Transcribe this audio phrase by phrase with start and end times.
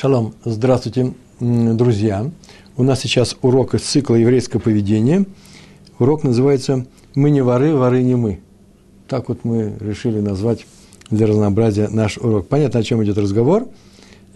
[0.00, 2.30] Шалом, здравствуйте, друзья.
[2.76, 5.26] У нас сейчас урок из цикла еврейское поведение.
[5.98, 6.86] Урок называется
[7.16, 8.38] «Мы не воры, воры не мы».
[9.08, 10.66] Так вот мы решили назвать
[11.10, 12.46] для разнообразия наш урок.
[12.46, 13.66] Понятно, о чем идет разговор.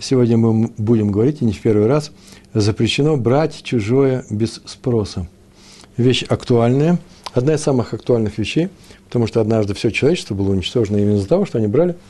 [0.01, 2.11] Сегодня мы будем говорить, и не в первый раз,
[2.53, 5.29] запрещено брать чужое без спроса.
[5.97, 6.99] Вещь актуальная,
[7.35, 8.69] одна из самых актуальных вещей,
[9.05, 11.95] потому что однажды все человечество было уничтожено именно из-за того, что они брали–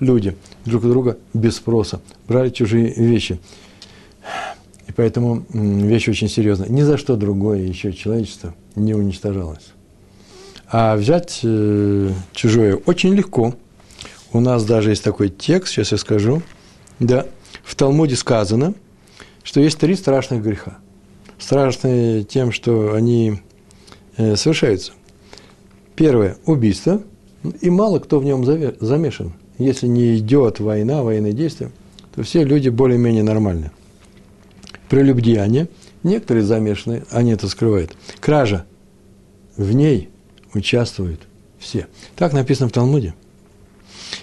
[0.00, 3.40] люди друг у друга без спроса, брали чужие вещи.
[4.86, 6.68] И поэтому вещь очень серьезная.
[6.68, 9.72] Ни за что другое еще человечество не уничтожалось.
[10.68, 13.54] А взять э, чужое очень легко.
[14.32, 16.42] У нас даже есть такой текст, сейчас я скажу.
[16.98, 17.26] Да,
[17.62, 18.74] в Талмуде сказано,
[19.42, 20.78] что есть три страшных греха.
[21.38, 23.40] Страшные тем, что они
[24.16, 24.92] э, совершаются.
[25.94, 27.00] Первое– убийство,
[27.60, 31.70] и мало кто в нем замешан– если не идет война, военные действия,
[32.14, 33.72] то все люди более-менее нормальные.
[34.88, 35.68] Прелюбдеяние,
[36.02, 37.96] некоторые замешаны, они это скрывают.
[38.20, 38.64] Кража,
[39.56, 40.10] в ней
[40.54, 41.20] участвуют
[41.58, 41.86] все.
[42.16, 43.14] Так написано в Талмуде.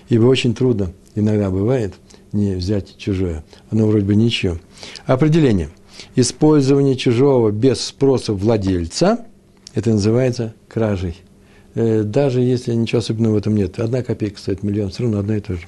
[0.09, 1.93] Ибо очень трудно, иногда бывает,
[2.31, 3.43] не взять чужое.
[3.69, 4.57] Оно вроде бы ничего.
[5.05, 5.69] Определение.
[6.15, 9.25] Использование чужого без спроса владельца,
[9.73, 11.17] это называется кражей–
[11.75, 15.39] даже если ничего особенного в этом нет, одна копейка стоит миллион, все равно одна и
[15.39, 15.61] та же.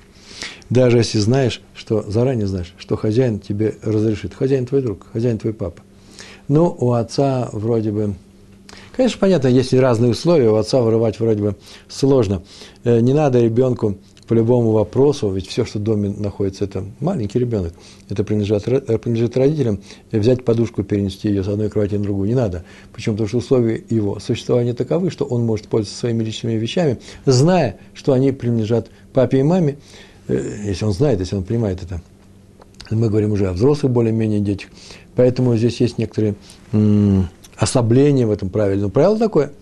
[0.70, 4.34] Даже если знаешь, что заранее знаешь, что хозяин тебе разрешит.
[4.34, 5.82] Хозяин твой друг, хозяин твой папа.
[6.48, 8.16] Но у отца вроде бы...
[8.96, 11.56] Конечно, понятно, есть разные условия, у отца вырывать вроде бы
[11.88, 12.44] сложно.
[12.84, 17.38] Э, не надо ребенку по любому вопросу, ведь все, что в доме находится, это маленький
[17.38, 17.74] ребенок,
[18.10, 19.82] это принадлежит, принадлежит родителям,
[20.12, 22.64] взять подушку, перенести ее с одной кровати на другую не надо.
[22.92, 23.16] Почему?
[23.16, 28.14] Потому что условия его существования таковы, что он может пользоваться своими личными вещами, зная, что
[28.14, 29.78] они принадлежат папе и маме,
[30.28, 32.02] э, если он знает, если он понимает это.
[32.90, 34.70] Мы говорим уже о взрослых более-менее детях.
[35.16, 36.36] Поэтому здесь есть некоторые
[37.58, 38.90] ослабления в этом правиле.
[38.90, 39.54] Правило такое,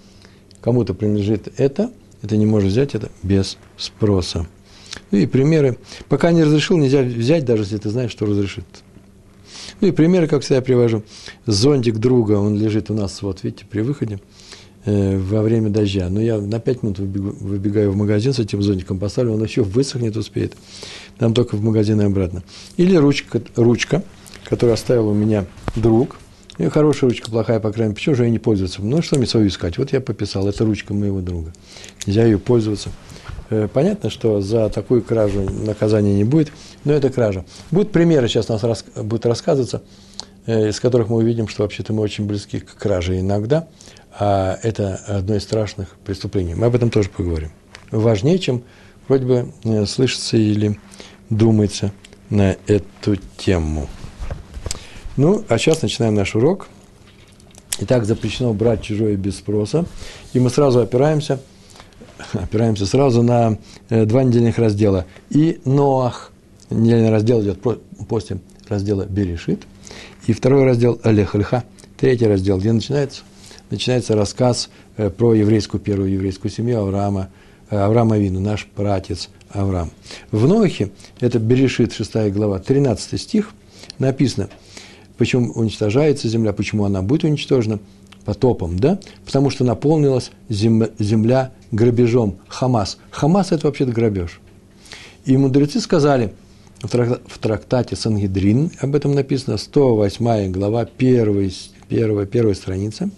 [0.62, 1.92] кому-то принадлежит это–
[2.24, 4.48] это не можешь взять это без спроса.
[5.12, 5.78] Ну и примеры.
[6.10, 8.66] Пока не разрешил, нельзя взять, даже если ты знаешь, что разрешит.
[9.82, 11.04] Ну и примеры, как всегда, я привожу.
[11.46, 14.20] Зонтик друга, он лежит у нас, вот видите, при выходе
[14.86, 16.10] э, во время дождя.
[16.10, 19.64] Но я на 5 минут выбегу, выбегаю в магазин с этим зонтиком, поставлю, он еще
[19.64, 20.56] высохнет, успеет.
[21.18, 22.44] Там только в магазин и обратно.
[22.78, 24.04] Или ручка, ручка
[24.44, 25.46] которую оставил у меня
[25.76, 26.18] друг,
[26.58, 27.96] и хорошая ручка, плохая, по крайней мере.
[27.96, 28.82] Почему же ей не пользоваться?
[28.82, 29.78] Ну, что мне свою искать?
[29.78, 31.52] Вот я пописал, это ручка моего друга.
[32.06, 32.90] Нельзя ее пользоваться.
[33.50, 36.52] Э, понятно, что за такую кражу наказания не будет,
[36.84, 37.46] но это кража.
[37.72, 39.82] Будут примеры, сейчас у нас рас, будут рассказываться,
[40.46, 43.68] э, из которых мы увидим, что вообще-то мы очень близки к краже иногда,
[44.18, 46.54] а это одно из страшных преступлений.
[46.54, 47.50] Мы об этом тоже поговорим.
[47.92, 48.64] Важнее, чем
[49.08, 50.80] вроде бы э, слышится или
[51.30, 51.92] думается
[52.30, 53.88] на эту тему.
[55.16, 56.68] Ну, а сейчас начинаем наш урок.
[57.80, 59.86] Итак, запрещено брать чужое без спроса.
[60.34, 61.40] И мы сразу опираемся,
[62.34, 63.60] опираемся сразу на
[63.90, 65.06] э, два недельных раздела.
[65.30, 66.32] И Ноах,
[66.72, 69.68] недельный раздел идет после раздела Берешит.
[70.26, 71.64] И второй раздел Алех Альха,
[71.96, 73.22] третий раздел, где начинается,
[73.70, 77.30] начинается рассказ э, про еврейскую, первую еврейскую семью Авраама,
[77.70, 79.92] э, Авраама Вину, наш пратец Авраам.
[80.32, 83.52] В Ноахе, это Берешит, 6 глава, 13 стих,
[84.00, 84.50] написано–
[85.18, 87.80] почему уничтожается земля, почему она будет уничтожена
[88.26, 89.00] потопом, да?
[89.26, 92.38] Потому что наполнилась земля грабежом.
[92.48, 92.98] Хамас.
[93.12, 94.40] Хамас– это вообще-то грабеж.
[95.26, 96.34] И мудрецы сказали,
[96.82, 101.52] в трактате Сангидрин, об этом написано, 108 глава, 1,
[101.90, 103.10] 1, 1 страница.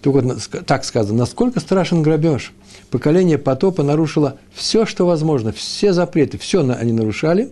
[0.00, 2.52] Только так сказано, насколько страшен грабеж.
[2.90, 7.50] Поколение потопа нарушило все, что возможно, все запреты, все они нарушали,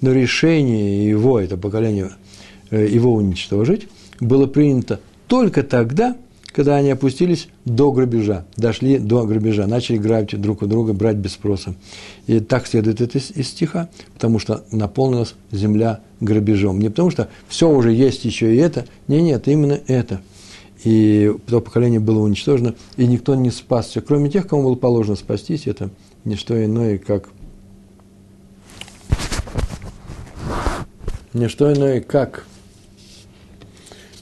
[0.00, 2.10] но решение его, это поколение
[2.76, 3.88] его уничтожить,
[4.20, 6.16] было принято только тогда,
[6.52, 11.32] когда они опустились до грабежа, дошли до грабежа, начали грабить друг у друга, брать без
[11.32, 11.74] спроса.
[12.26, 16.80] И так следует это из, из стиха, потому что наполнилась земля грабежом.
[16.80, 20.20] Не потому что все уже есть еще и это, не, нет, именно это.
[20.82, 25.66] И то поколение было уничтожено, и никто не спасся, кроме тех, кому было положено спастись,
[25.66, 25.90] это
[26.24, 27.28] не что иное, как
[31.34, 32.46] не что иное, как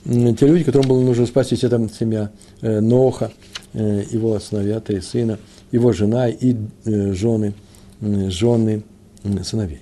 [0.09, 2.31] те люди, которым было нужно спастись, это семья
[2.63, 3.31] э, Ноха,
[3.75, 5.39] э, его сыновья, три сына,
[5.71, 6.57] его жена и
[6.87, 7.53] э, жены,
[8.01, 8.83] жены
[9.43, 9.81] сыновей.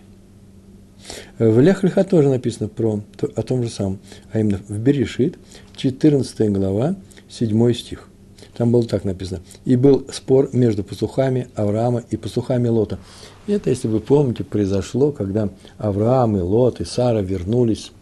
[1.38, 3.00] В Лехлиха тоже написано про,
[3.36, 4.00] о том же самом,
[4.32, 5.38] а именно в Берешит,
[5.76, 6.96] 14 глава,
[7.28, 8.08] 7 стих.
[8.56, 9.42] Там было так написано.
[9.64, 12.98] «И был спор между пастухами Авраама и пастухами Лота».
[13.46, 17.92] Это, если вы помните, произошло, когда Авраам и Лот и Сара вернулись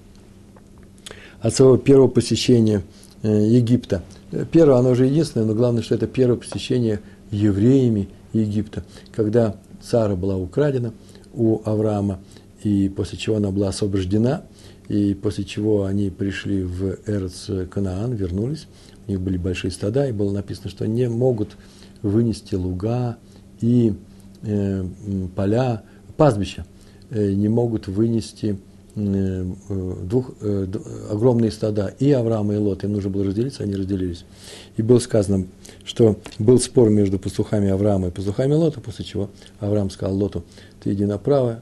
[1.44, 2.82] от своего первого посещения
[3.22, 4.02] э, Египта.
[4.50, 7.00] Первое, оно уже единственное, но главное, что это первое посещение
[7.30, 8.82] евреями Египта,
[9.12, 10.94] когда Сара была украдена
[11.34, 12.20] у Авраама,
[12.62, 14.44] и после чего она была освобождена,
[14.88, 18.66] и после чего они пришли в Эрц Канаан, вернулись,
[19.06, 21.58] у них были большие стада, и было написано, что не могут
[22.00, 23.18] вынести луга
[23.60, 23.92] и
[24.40, 24.84] э,
[25.36, 25.82] поля,
[26.16, 26.64] пастбища,
[27.10, 28.58] э, не могут вынести
[28.94, 30.66] двух, э,
[31.10, 34.24] огромные стада, и Авраама, и Лот, им нужно было разделиться, они разделились.
[34.76, 35.46] И было сказано,
[35.84, 40.44] что был спор между пастухами Авраама и пастухами Лота, после чего Авраам сказал Лоту,
[40.82, 41.60] ты иди направо,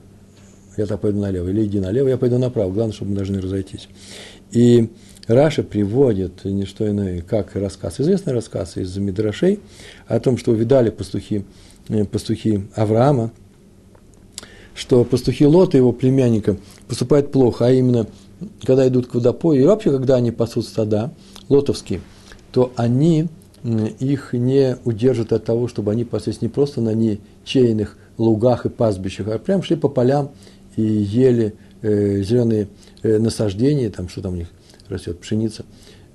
[0.76, 3.88] я так пойду налево, или иди налево, я пойду направо, главное, чтобы мы должны разойтись.
[4.50, 4.90] И
[5.26, 9.60] Раша приводит не что иное, как рассказ, известный рассказ из Мидрашей
[10.06, 11.44] о том, что увидали пастухи,
[11.88, 13.30] э, пастухи Авраама,
[14.74, 16.56] что пастухи Лота, его племянника,
[16.88, 18.06] поступают плохо, а именно,
[18.64, 21.12] когда идут к водопою, и вообще, когда они пасут стада,
[21.48, 22.00] лотовские,
[22.52, 23.28] то они
[23.62, 29.28] их не удержат от того, чтобы они паслись не просто на ничейных лугах и пастбищах,
[29.28, 30.32] а прям шли по полям
[30.76, 32.68] и ели э, зеленые
[33.02, 34.48] э, насаждения, там что там у них
[34.88, 35.64] растет, пшеница,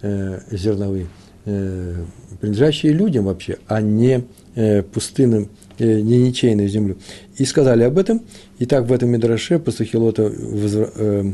[0.02, 1.08] э, зерновые,
[1.46, 1.96] э,
[2.40, 4.26] принадлежащие людям вообще, а не
[4.56, 5.50] э, пустынным,
[5.86, 6.98] ничейную землю.
[7.38, 8.22] И сказали об этом,
[8.60, 11.32] и так в этом Мидраше пастухи Лота возра, э,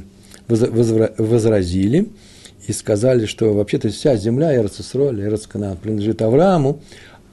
[0.48, 2.10] возра, возразили,
[2.68, 6.80] и сказали, что вообще-то вся земля Эрцесроль, Эрцканан принадлежит Аврааму,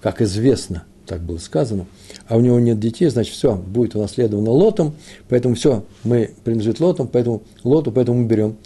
[0.01, 1.87] как известно, так было сказано,
[2.29, 4.95] а у него нет детей, значит, все, будет унаследовано Лотом,
[5.29, 8.57] поэтому все, мы принадлежит Лотом, поэтому Лоту, поэтому мы берем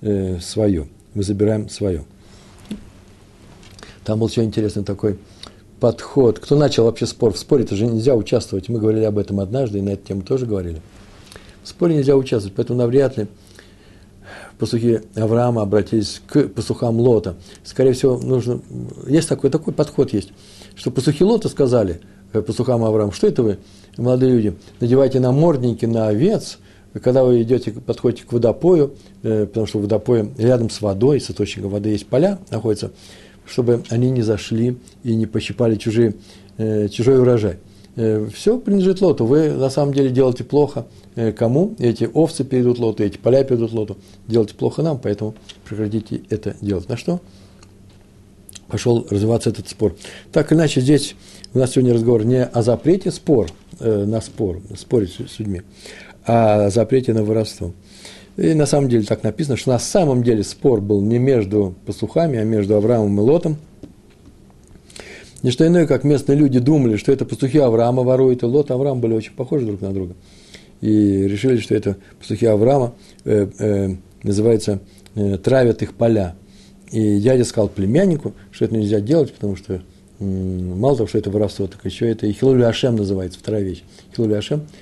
[0.00, 2.04] э, свое, мы забираем свое.
[4.04, 5.18] Там был еще интересный такой
[5.80, 6.38] подход.
[6.38, 7.32] Кто начал вообще спор?
[7.32, 8.68] В споре это же нельзя участвовать.
[8.68, 10.80] Мы говорили об этом однажды, и на эту тему тоже говорили.
[11.62, 13.26] В споре нельзя участвовать, поэтому навряд ли
[14.58, 17.36] пастухи Авраама обратились к пастухам Лота.
[17.64, 18.60] Скорее всего, нужно...
[19.06, 20.32] Есть такой, такой подход есть,
[20.76, 22.00] что пастухи Лота сказали
[22.32, 23.58] э, пастухам Авраама, что это вы,
[23.96, 26.58] молодые люди, надевайте намордники на овец–
[27.02, 31.70] когда вы идете, подходите к водопою, э, потому что водопой рядом с водой, с источником
[31.70, 32.90] воды есть поля, находятся,
[33.50, 36.14] чтобы они не зашли и не пощипали чужие,
[36.56, 37.56] э, чужой урожай.
[37.96, 39.26] Э, Все принадлежит лоту.
[39.26, 40.86] Вы на самом деле делаете плохо
[41.36, 41.74] кому?
[41.78, 43.98] Эти овцы перейдут лоту, эти поля перейдут лоту.
[44.28, 45.34] Делаете плохо нам, поэтому
[45.68, 46.88] прекратите это делать.
[46.88, 47.20] На что?
[48.68, 49.96] Пошел развиваться этот спор.
[50.32, 51.16] Так иначе, здесь
[51.52, 53.48] у нас сегодня разговор не о запрете спор,
[53.80, 55.62] на спор, спорить с людьми,
[56.24, 57.72] о запрете на воровство.
[58.40, 62.38] И на самом деле так написано, что на самом деле спор был не между пастухами,
[62.38, 63.58] а между Авраамом и Лотом.
[65.42, 68.72] Не что иное, как местные люди думали, что это пастухи Авраама воруют, и Лот и
[68.72, 70.14] Авраам были очень похожи друг на друга.
[70.80, 72.94] И решили, что это пастухи Авраама,
[73.26, 73.88] э, э,
[74.22, 74.80] называется,
[75.16, 76.34] э, травят их поля.
[76.90, 79.82] И дядя сказал племяннику, что это нельзя делать, потому что
[80.18, 83.82] мало того, что это воровство, так еще это и Хилули Ашем называется, вторая вещь.
[84.16, 84.62] Хилули Ашем–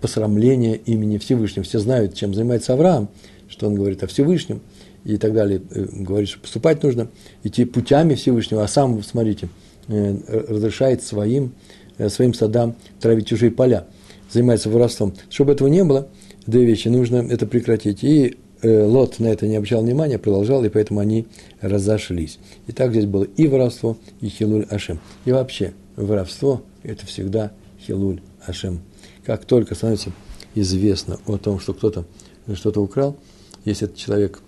[0.00, 1.64] посрамление имени Всевышнего.
[1.64, 3.08] Все знают, чем занимается Авраам,
[3.48, 4.60] что он говорит о Всевышнем
[5.04, 5.62] и так далее.
[5.70, 7.08] Э, говорит, что поступать нужно,
[7.42, 9.48] идти путями Всевышнего, а сам, смотрите,
[9.88, 11.52] э, разрешает своим,
[11.98, 13.86] э, своим садам травить чужие поля,
[14.30, 15.14] занимается воровством.
[15.30, 16.08] Чтобы этого не было,
[16.46, 18.04] две вещи, нужно это прекратить.
[18.04, 21.28] И Лот на это не обращал внимания, продолжал, и поэтому они
[21.60, 22.40] разошлись.
[22.66, 24.98] И так здесь было и воровство, и хилуль Ашем.
[25.26, 27.52] И вообще, воровство– это всегда
[27.86, 28.80] хилуль Ашем.
[29.28, 30.10] Как только становится
[30.54, 32.06] известно о том, что кто-то
[32.54, 33.18] что-то украл,
[33.66, 34.40] если этот человек,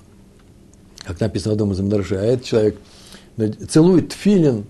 [1.01, 2.79] как написано в одном из Амдарши, а этот человек
[3.69, 4.65] целует филин,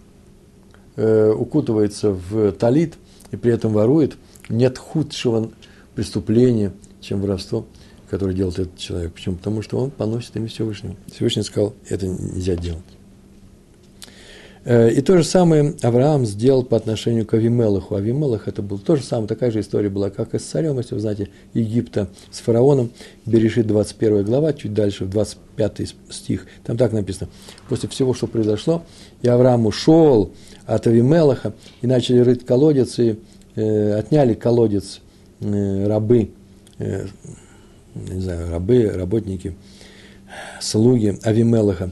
[0.96, 2.94] э, укутывается в талит
[3.30, 4.16] и при этом ворует,
[4.48, 5.52] нет худшего
[5.94, 7.64] преступления, чем воровство,
[8.08, 9.12] которое делает этот человек.
[9.12, 9.36] Почему?
[9.36, 10.96] Потому что он поносит имя Всевышнего.
[11.14, 12.82] Всевышний сказал, это нельзя делать.
[14.64, 17.94] Э, и то же самое Авраам сделал по отношению к Авимелаху.
[17.94, 20.94] Авимелах это был то же самое, такая же история была, как и с царем, если
[20.94, 22.90] вы знаете, Египта с фараоном.
[23.24, 26.46] Берешит 21 глава, чуть дальше, в 25 стих.
[26.64, 27.30] Там так написано.
[27.68, 28.84] После всего, что произошло,
[29.22, 30.32] и Авраам ушел
[30.66, 33.18] от Авимелаха, и начали рыть колодец, и
[33.56, 35.00] э, отняли колодец
[35.40, 36.30] э, рабы,
[36.78, 37.06] э,
[37.94, 39.56] не знаю, рабы, работники,
[40.60, 41.90] слуги Авимелаха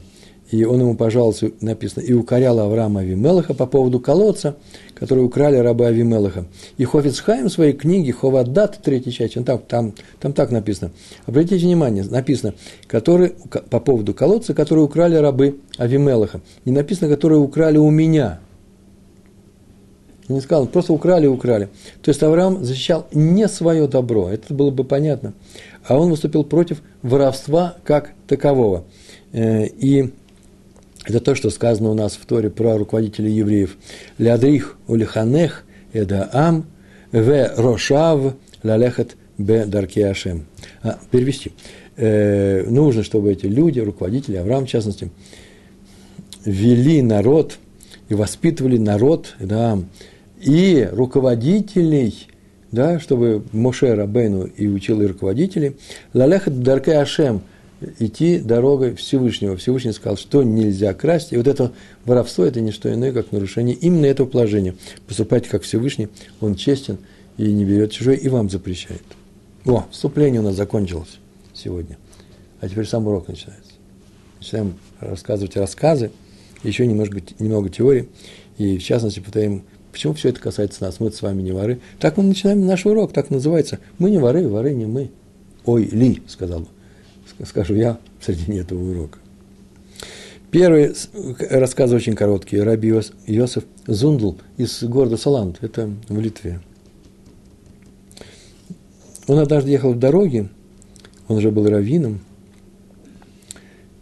[0.51, 4.55] и он ему пожаловался, написано, и укорял Авраама Авимелаха по поводу колодца,
[4.95, 6.45] который украли рабы Авимелаха.
[6.77, 10.91] И Хофицхайм в своей книге Ховадат, третья часть, он там, там, там так написано.
[11.27, 12.55] Обратите внимание, написано,
[12.87, 13.33] который,
[13.69, 16.41] по поводу колодца, который украли рабы Авимелаха.
[16.65, 18.39] Не написано, которые украли у меня.
[20.27, 21.69] Не сказал, просто украли и украли.
[22.01, 25.33] То есть Авраам защищал не свое добро, это было бы понятно,
[25.87, 28.83] а он выступил против воровства как такового.
[29.31, 30.13] Э, и
[31.05, 33.77] это то, что сказано у нас в Торе про руководителей евреев.
[34.17, 35.63] Лядрих улиханех
[35.93, 36.65] эдаам
[37.11, 39.65] в рошав лалехат б
[40.09, 40.45] ашем.
[40.83, 41.51] А, перевести.
[41.95, 45.09] Э, нужно, чтобы эти люди, руководители, Авраам в частности,
[46.45, 47.57] вели народ
[48.07, 49.77] и воспитывали народ, да,
[50.41, 52.27] и руководителей,
[52.71, 55.75] да, чтобы Моше Рабейну и учил и руководителей,
[56.13, 56.97] лалехат дарке
[57.99, 59.57] идти дорогой Всевышнего.
[59.57, 61.33] Всевышний сказал, что нельзя красть.
[61.33, 61.71] И вот это
[62.05, 64.75] воровство– это не что иное, как нарушение именно этого положения.
[65.07, 66.09] Поступайте как Всевышний,
[66.41, 66.97] он честен
[67.37, 69.03] и не берет чужой, и вам запрещает.
[69.65, 71.19] О, вступление у нас закончилось
[71.53, 71.97] сегодня.
[72.61, 73.71] А теперь сам урок начинается.
[74.39, 76.11] Начинаем рассказывать рассказы,
[76.63, 78.09] еще немножко, немного теории,
[78.57, 81.79] и в частности повторяем, почему все это касается нас, мы с вами не воры.
[81.99, 83.79] Так мы начинаем наш урок, так называется.
[83.97, 85.11] Мы не воры, воры не мы.
[85.65, 86.67] Ой, ли, сказал бы
[87.45, 89.19] скажу я в середине этого урока.
[90.51, 90.95] Первый
[91.49, 92.59] рассказ очень короткий.
[92.59, 92.93] Раби
[93.27, 96.59] Йосиф Зундл из города Салант, это в Литве.
[99.27, 100.49] Он однажды ехал в дороге,
[101.27, 102.21] он уже был раввином,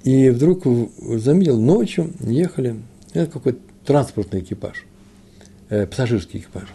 [0.06, 0.64] и вдруг
[1.18, 2.78] заметил, ночью ехали,
[3.12, 4.86] это какой-то транспортный экипаж,
[5.68, 6.70] э, пассажирский экипаж.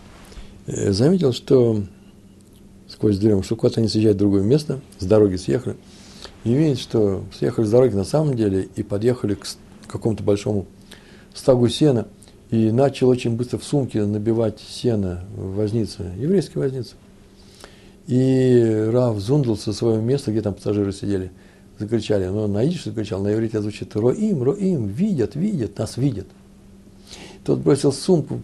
[0.66, 1.83] Э, заметил, что
[2.88, 5.76] сквозь дыру, что куда-то они съезжают в другое место, с дороги съехали–
[6.45, 9.47] и видит, что съехали с дороги на самом деле и подъехали к
[9.87, 10.67] какому-то большому
[11.35, 12.09] стагу сена,
[12.51, 16.95] и начал очень быстро в сумке набивать сено возница, еврейский возница.
[18.07, 21.31] И Рав Зундл со своего места, где там пассажиры сидели,
[21.79, 26.27] закричали, но на идиш закричал, на иврите звучит «Роим, Роим, видят, видят, нас видят».
[27.45, 28.41] Тот бросил сумку,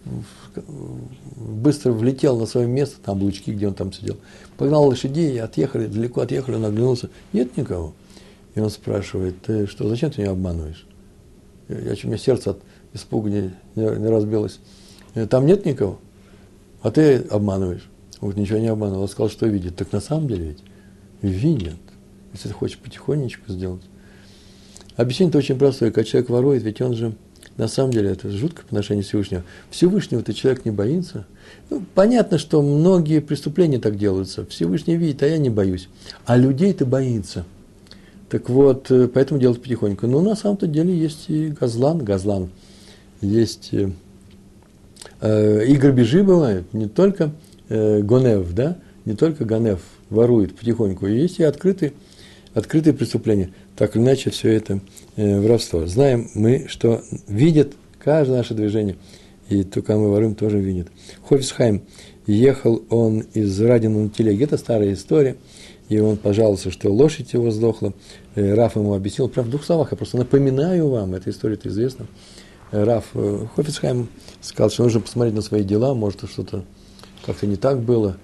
[1.36, 4.16] быстро влетел на свое место, там лучки, где он там сидел,
[4.56, 7.94] погнал лошадей, отъехали, далеко отъехали, он оглянулся, нет никого.
[8.56, 10.84] И он спрашивает, ты что, зачем ты меня обманываешь?
[11.68, 12.60] Я, у меня сердце от
[12.92, 14.58] испуга не, не, разбилось.
[15.30, 16.00] Там нет никого,
[16.82, 17.88] а ты обманываешь.
[18.20, 19.76] Вот ничего не обманывал, он сказал, что видит.
[19.76, 20.56] Так на самом деле
[21.22, 21.78] ведь видят,
[22.32, 23.82] если ты хочешь потихонечку сделать.
[24.96, 25.92] Объяснение-то очень простое.
[25.92, 27.14] Когда человек ворует, ведь он же
[27.58, 29.42] на самом деле это жутко по отношению Всевышнего.
[29.70, 31.26] Всевышнего-то человек не боится.
[31.68, 34.46] Ну, понятно, что многие преступления так делаются.
[34.46, 35.88] Всевышний видит, а я не боюсь.
[36.24, 37.44] А людей-то боится.
[38.30, 40.06] Так вот, э, поэтому делать потихоньку.
[40.06, 42.50] Но на самом-то деле есть и газлан, газлан.
[43.20, 43.90] Есть э,
[45.20, 47.32] э, и грабежи бывают, не только
[47.68, 51.92] э, гонев, да, не только гонев ворует потихоньку, есть и открытые,
[52.54, 53.50] открытые преступления.
[53.78, 54.80] Так или иначе, все это
[55.14, 55.86] э, воровство.
[55.86, 58.96] Знаем мы, что видит каждое наше движение,
[59.48, 60.88] и только мы воруем, тоже видит.
[61.22, 61.82] Хофисхайм,
[62.26, 65.36] ехал он из Радина на телеге, это старая история,
[65.88, 67.94] и он пожаловался, что лошадь его сдохла.
[68.34, 72.08] Э, Раф ему объяснил, прям в двух словах, я просто напоминаю вам, эта история-то известна.
[72.72, 73.12] Э, Раф
[73.54, 74.08] Хофисхайм
[74.40, 76.64] сказал, что нужно посмотреть на свои дела, может, что-то
[77.24, 78.16] как-то не так было,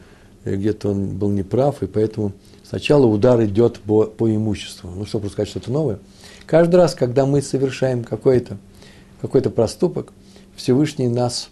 [0.44, 2.32] где-то он был неправ, и поэтому
[2.74, 4.90] Сначала удар идет по, по имуществу.
[4.90, 6.00] Ну, чтобы сказать что-то новое.
[6.44, 8.56] Каждый раз, когда мы совершаем какой-то
[9.20, 10.12] какой проступок,
[10.56, 11.50] Всевышний нас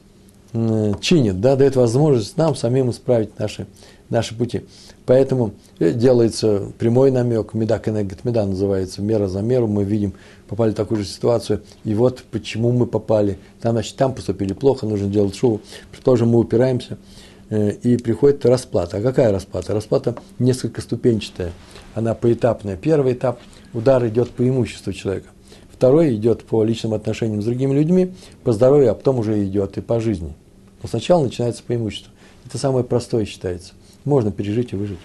[0.52, 3.69] чинит, да, дает возможность нам самим исправить наши,
[4.11, 4.64] наши пути.
[5.07, 10.14] Поэтому э, делается прямой намек, меда кенегет меда называется, мера за меру, мы видим,
[10.49, 14.87] попали в такую же ситуацию, и вот почему мы попали, там, значит, там поступили плохо,
[14.87, 15.61] нужно делать шоу,
[15.93, 16.99] предположим, мы упираемся–
[17.52, 18.97] и приходит расплата.
[18.97, 19.75] А какая расплата?
[19.75, 21.52] Расплата несколько ступенчатая,
[21.94, 22.76] она поэтапная.
[22.76, 23.40] Первый этап–
[23.75, 25.28] удар идет по имуществу человека.
[25.71, 29.80] Второй идет по личным отношениям с другими людьми, по здоровью, а потом уже идет и
[29.80, 30.35] по жизни.
[30.82, 32.12] Но сначала начинается по имуществу.
[32.47, 33.75] Это самое простое считается.
[34.04, 34.99] Можно пережить и выжить.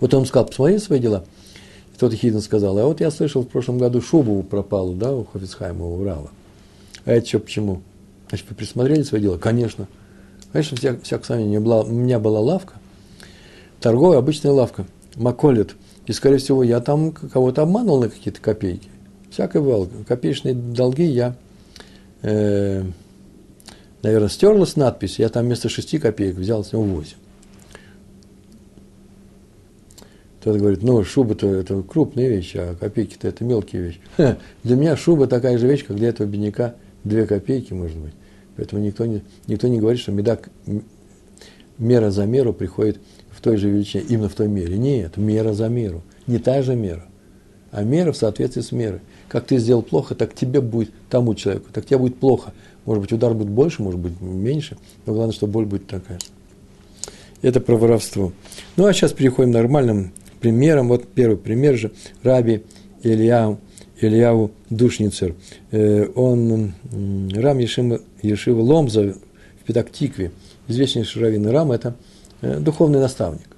[0.00, 1.24] Вот он сказал, посмотри свои дела.
[1.96, 5.86] Кто-то хитро сказал, а вот я слышал, в прошлом году шубу пропала, да, у Хофицхайма,
[5.86, 6.30] у Рава.
[7.04, 7.82] А это что, почему?
[8.28, 9.38] Значит, вы присмотрели свои дела?
[9.38, 9.88] Конечно.
[10.54, 12.74] Конечно, вся, всякое сомнение, у меня была лавка,
[13.80, 15.74] торговая обычная лавка, Маколет.
[16.06, 18.88] И, скорее всего, я там кого-то обманул на какие-то копейки.
[19.32, 19.88] Всякое бывало.
[20.06, 21.34] Копеечные долги я,
[22.22, 22.84] э,
[24.04, 27.16] наверное, стерлась надпись, я там вместо шести копеек взял с него восемь.
[30.40, 34.00] Кто-то говорит, ну, шуба-то это крупная вещь, а копейки-то это мелкие вещи.
[34.62, 38.14] Для меня шуба такая же вещь, как для этого бедняка две копейки, может быть.
[38.56, 40.50] Поэтому никто не, никто не говорит, что медак,
[41.78, 44.78] мера за меру приходит в той же величине, именно в той мере.
[44.78, 46.02] Нет, мера за меру.
[46.26, 47.04] Не та же мера,
[47.70, 49.00] а мера в соответствии с мерой.
[49.28, 52.52] Как ты сделал плохо, так тебе будет, тому человеку, так тебе будет плохо
[52.84, 56.18] Может быть, удар будет больше, может быть, меньше, но главное, что боль будет такая.
[57.42, 58.32] Это про воровство.
[58.76, 60.88] Ну, а сейчас переходим к нормальным примерам.
[60.88, 61.92] Вот первый пример же.
[62.22, 62.62] Раби
[63.02, 63.58] Ильяу,
[64.00, 65.34] Ильяу Душницер.
[65.70, 66.72] Э, он
[67.34, 69.14] Рам Ешива, Ешива Ломза
[69.60, 70.32] в Петактикве.
[70.68, 71.94] Известнейший раввин Рам– это
[72.40, 73.48] э, духовный наставник.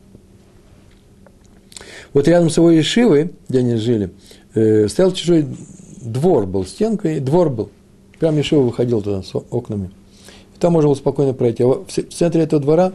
[2.12, 4.10] Вот рядом с его Ешивой, где они жили,
[4.54, 5.46] э, стоял чужой
[6.00, 7.70] двор был, стенка, и двор был.
[8.18, 9.90] Прям Ешива выходил туда с окнами.
[10.54, 11.62] И там можно было спокойно пройти.
[11.62, 12.92] А в центре этого двора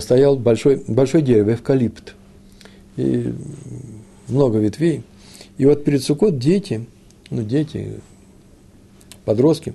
[0.00, 2.14] стоял большой, большое дерево, эвкалипт.
[2.96, 3.32] И
[4.28, 5.02] много ветвей.
[5.58, 6.86] И вот перед Сукот дети,
[7.30, 8.00] ну, дети,
[9.24, 9.74] подростки,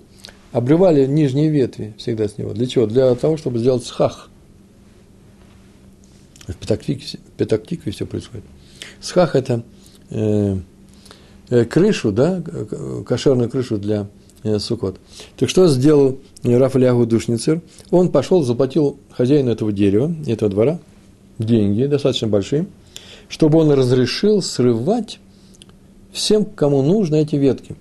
[0.54, 2.54] обрывали нижние ветви всегда с него.
[2.54, 2.88] Для чего?
[2.88, 4.30] Для того, чтобы сделать схах.
[6.48, 8.46] В Петактикве, все происходит.
[9.00, 9.63] Схах– это
[10.10, 10.58] э,
[11.50, 12.42] э, крышу, да,
[13.06, 14.08] кошерную крышу для
[14.44, 15.00] э, сукот.
[15.38, 17.62] Так что сделал Рафаэлягу Душницер?
[17.92, 20.80] Он пошел, заплатил хозяину этого дерева, этого двора,
[21.40, 22.68] деньги достаточно большие,
[23.30, 25.20] чтобы он разрешил срывать
[26.13, 27.75] всем, кому нужно эти ветки.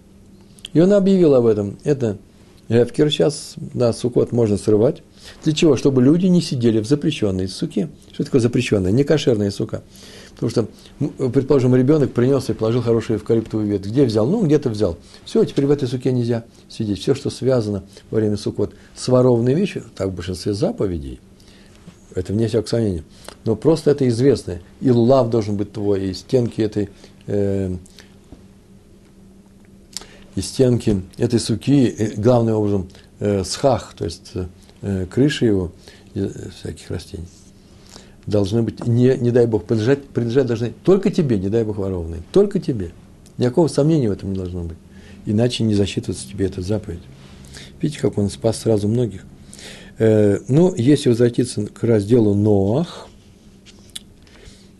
[0.72, 1.78] И он объявил об этом.
[1.84, 2.18] Это
[2.68, 5.02] Эвкер сейчас, да, сукот можно срывать.
[5.44, 5.76] Для чего?
[5.76, 7.90] Чтобы люди не сидели в запрещенной суке.
[8.12, 8.90] Что такое запрещенная?
[8.90, 9.82] Не кошерная сука.
[10.32, 10.68] Потому что,
[11.28, 13.88] предположим, ребенок принес и положил хорошую эвкалиптовую ветвь.
[13.88, 14.26] Где взял?
[14.26, 14.96] Ну, где-то взял.
[15.24, 17.00] Все, теперь в этой суке нельзя сидеть.
[17.00, 21.20] Все, что связано во время сукот с воровной вещью, так в большинстве заповедей,
[22.14, 23.04] это вне всякого сомнения.
[23.44, 24.58] Но просто это известно.
[24.80, 26.88] И лулав должен быть твой, и стенки этой,
[27.26, 27.76] э,
[30.34, 32.88] и стенки этой суки, и, главным образом,
[33.20, 34.32] э, схах, то есть
[34.82, 35.72] э, крыши его,
[36.14, 37.26] э, всяких растений
[38.26, 42.22] должны быть, не, не дай Бог, принадлежать, принадлежать должны только тебе, не дай Бог воровные,
[42.32, 42.92] только тебе.
[43.38, 44.78] Никакого сомнения в этом не должно быть.
[45.26, 47.02] Иначе не засчитывается тебе эта заповедь.
[47.80, 49.24] Видите, как он спас сразу многих.
[49.98, 53.08] Э, ну, если возвратиться к разделу Ноах,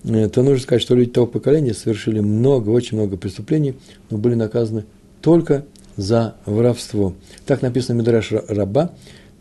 [0.05, 3.75] э, то нужно сказать, что люди того поколения совершили много, очень много преступлений,
[4.11, 4.85] но были наказаны
[5.23, 5.65] только
[5.97, 7.15] за воровство.
[7.47, 8.91] Так написано Мидраш Раба,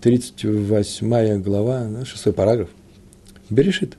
[0.01, 2.69] 38 глава, 6 ну, параграф.
[3.49, 3.97] Берешит.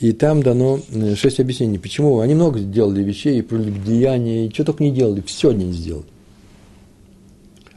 [0.00, 2.18] И там дано э, шесть объяснений, почему.
[2.18, 6.04] Они много сделали вещей, и прелюбодеяния, и что только не делали, все они сделали.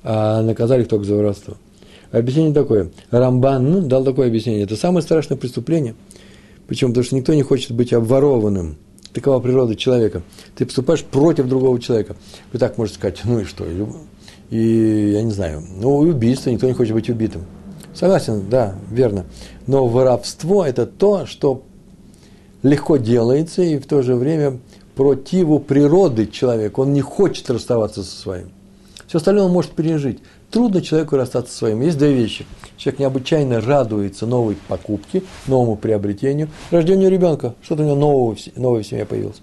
[0.03, 1.57] А наказали их только за воровство.
[2.11, 2.89] Объяснение такое.
[3.11, 4.63] Рамбан ну, дал такое объяснение.
[4.63, 5.95] Это самое страшное преступление.
[6.67, 6.91] Почему?
[6.91, 8.77] Потому что никто не хочет быть обворованным.
[9.17, 10.21] Такова природа человека.
[10.55, 12.15] Ты поступаешь против другого человека.
[12.53, 13.65] Вы так можете сказать, ну и что?
[14.51, 15.63] И я не знаю.
[15.75, 17.41] Ну, и убийство, никто не хочет быть убитым.
[17.95, 19.25] Согласен, да, верно.
[19.65, 21.63] Но воровство– это то, что
[22.61, 24.59] легко делается и в то же время
[24.93, 26.81] противу природы человека.
[26.81, 28.51] Он не хочет расставаться со своим.
[29.07, 30.19] Все остальное он может пережить.
[30.51, 31.81] Трудно человеку расстаться со своим.
[31.81, 32.45] Есть две вещи.
[32.77, 37.55] Человек необычайно радуется новой покупке, новому приобретению, рождению ребенка.
[37.63, 39.41] Что-то у него нового, новое в семье появилось.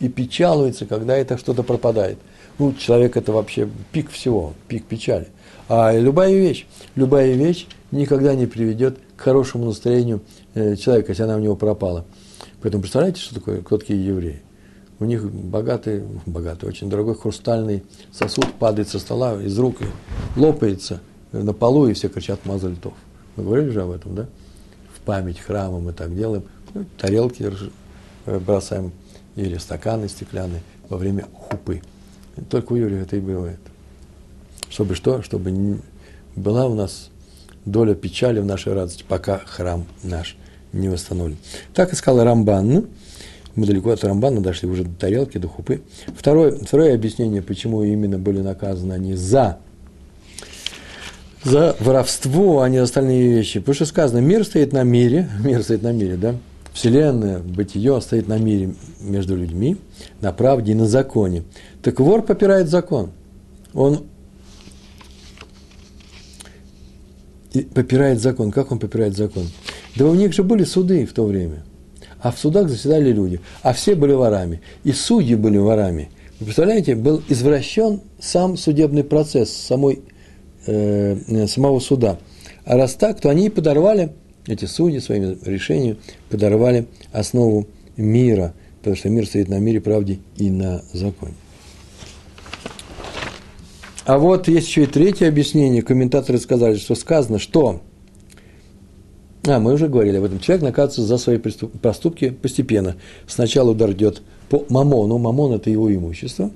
[0.00, 2.18] И печалуется, когда это что-то пропадает.
[2.58, 5.28] Ну, человек это вообще пик всего, пик печали.
[5.68, 6.66] А любая вещь,
[6.96, 10.20] любая вещь никогда не приведет к хорошему настроению
[10.54, 12.04] э, человека, если она у него пропала.
[12.60, 14.42] Поэтому представляете, что такое, кто такие евреи?
[14.98, 21.00] У них богатый, богатый, очень дорогой хрустальный сосуд падает со стола из рук и лопается
[21.32, 22.94] на полу, и все кричат «Мазальтов».
[23.36, 24.26] Мы говорили же об этом, да?
[24.94, 26.44] В память храмам мы так делаем.
[26.74, 27.50] Ну, тарелки
[28.26, 28.92] э, бросаем
[29.36, 31.82] или стаканы стеклянные во время хупы.
[32.50, 33.58] Только у евреев это и бывает.
[34.68, 35.22] Чтобы что?
[35.22, 35.80] Чтобы
[36.36, 37.10] была у нас
[37.64, 40.36] доля печали в нашей радости, пока храм наш
[40.72, 41.38] не восстановлен.
[41.74, 42.86] Так искал Рамбан.
[43.54, 45.82] Мы далеко от Рамбана дошли уже до тарелки, до хупы.
[46.16, 49.58] Второе, второе объяснение, почему именно были наказаны они за,
[51.44, 53.60] за воровство, а не за остальные вещи.
[53.60, 56.36] Потому что сказано, мир стоит на мире, мир стоит на мире, да?
[56.72, 59.76] Вселенная, бытие стоит на мире между людьми,
[60.22, 61.42] на правде и на законе.
[61.82, 63.10] Так вор попирает закон.
[63.74, 64.04] Он
[67.74, 68.50] попирает закон.
[68.50, 69.48] Как он попирает закон?
[69.96, 71.62] Да у них же были суды в то время.
[72.20, 73.40] А в судах заседали люди.
[73.62, 74.62] А все были ворами.
[74.84, 76.10] И судьи были ворами.
[76.38, 80.02] Вы представляете, был извращен сам судебный процесс самой,
[80.66, 82.18] э, самого суда.
[82.64, 84.12] А раз так, то они подорвали,
[84.46, 85.98] эти судьи своими решениями
[86.30, 91.34] подорвали основу мира, потому что мир стоит на мире, правде и на законе.
[94.04, 95.82] А вот есть еще и третье объяснение.
[95.82, 97.80] Комментаторы сказали, что сказано, что
[99.44, 100.38] А, мы уже говорили об этом.
[100.38, 102.96] Человек наказывается за свои проступки постепенно.
[103.26, 105.18] Сначала удар идет по мамону.
[105.18, 106.50] Мамон– это его имущество.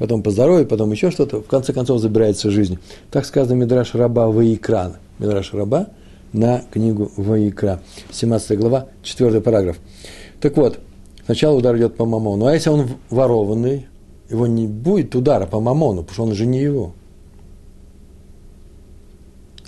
[0.00, 1.42] Потом по здоровью, потом еще что-то.
[1.42, 2.78] В конце концов забирается жизнь.
[3.10, 4.96] Так сказано Мидраш Раба Ваикра.
[5.18, 5.88] Мидраш Раба
[6.32, 7.82] на книгу Ваикра.
[8.10, 9.78] 17 глава, 4 параграф.
[10.40, 10.78] Так вот,
[11.26, 12.46] сначала удар идет по мамону.
[12.46, 13.88] А если он ворованный,
[14.30, 16.94] его не будет удара по мамону, потому что он же не его.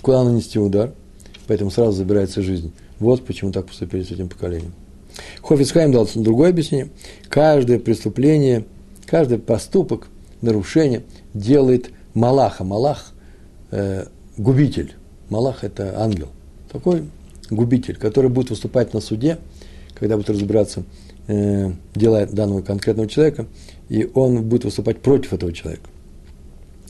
[0.01, 0.93] Куда нанести удар?
[1.45, 2.73] Поэтому сразу забирается жизнь.
[2.97, 4.73] Вот почему так поступили с этим поколением.
[5.43, 6.89] Хофицхайм дал другое объяснение.
[7.29, 8.65] Каждое преступление,
[9.05, 10.07] каждый поступок,
[10.43, 11.03] нарушение
[11.33, 12.63] делает Малаха.
[12.63, 13.13] Малах
[13.71, 14.05] э,–
[14.37, 14.93] губитель.
[15.29, 16.27] Малах– это ангел.
[16.71, 17.05] Такой
[17.49, 19.39] губитель, который будет выступать на суде,
[19.95, 20.83] когда будет разбираться
[21.27, 23.47] э, дела данного конкретного человека,
[23.89, 25.89] и он будет выступать против этого человека.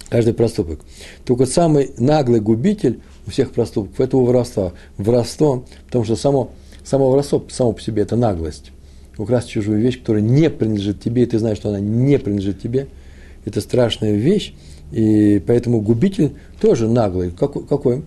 [0.10, 0.82] Каждый проступок.
[1.26, 4.74] Только самый наглый губитель у всех проступков– это у воровства.
[4.98, 6.52] Воровство, потому что само,
[6.84, 8.72] само воровство само по себе– это наглость.
[9.18, 12.88] Украсть чужую вещь, которая не принадлежит тебе, и ты знаешь, что она не принадлежит тебе–
[13.45, 14.53] это страшная вещь,
[14.91, 17.32] и поэтому губитель тоже наглый.
[17.32, 17.65] Какой?
[17.65, 18.03] какой?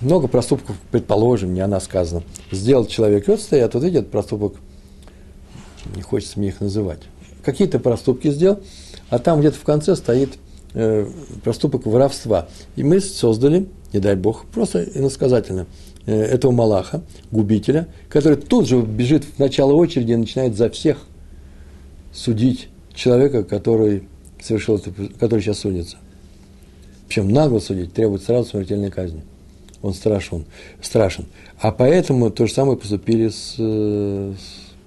[0.00, 2.24] Много проступков, предположим, не она сказана.
[2.50, 4.56] Сделал человек, вот стоят, вот видят проступок,
[5.94, 7.00] не хочется мне их называть.
[7.44, 8.60] Какие-то проступки сделал,
[9.10, 10.30] а там где-то в конце стоит
[10.74, 11.06] э,
[11.44, 12.48] проступок воровства.
[12.74, 15.66] И мы создали, не дай бог, просто иносказательно,
[16.06, 20.98] э, этого Малаха, губителя, который тут же бежит в начало очереди и начинает за всех
[22.12, 24.08] судить человека, который
[24.42, 24.80] совершил
[25.18, 25.96] который сейчас судится.
[27.06, 29.22] Причем нагло судить требует сразу смертельной казни.
[29.82, 30.44] Он страшен,
[30.80, 31.26] страшен.
[31.60, 34.36] А поэтому то же самое поступили с, с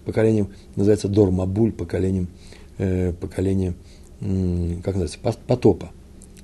[0.05, 2.27] поколением, называется Дормабуль, поколением,
[2.77, 3.75] э, поколением
[4.19, 5.91] как называется, потопа.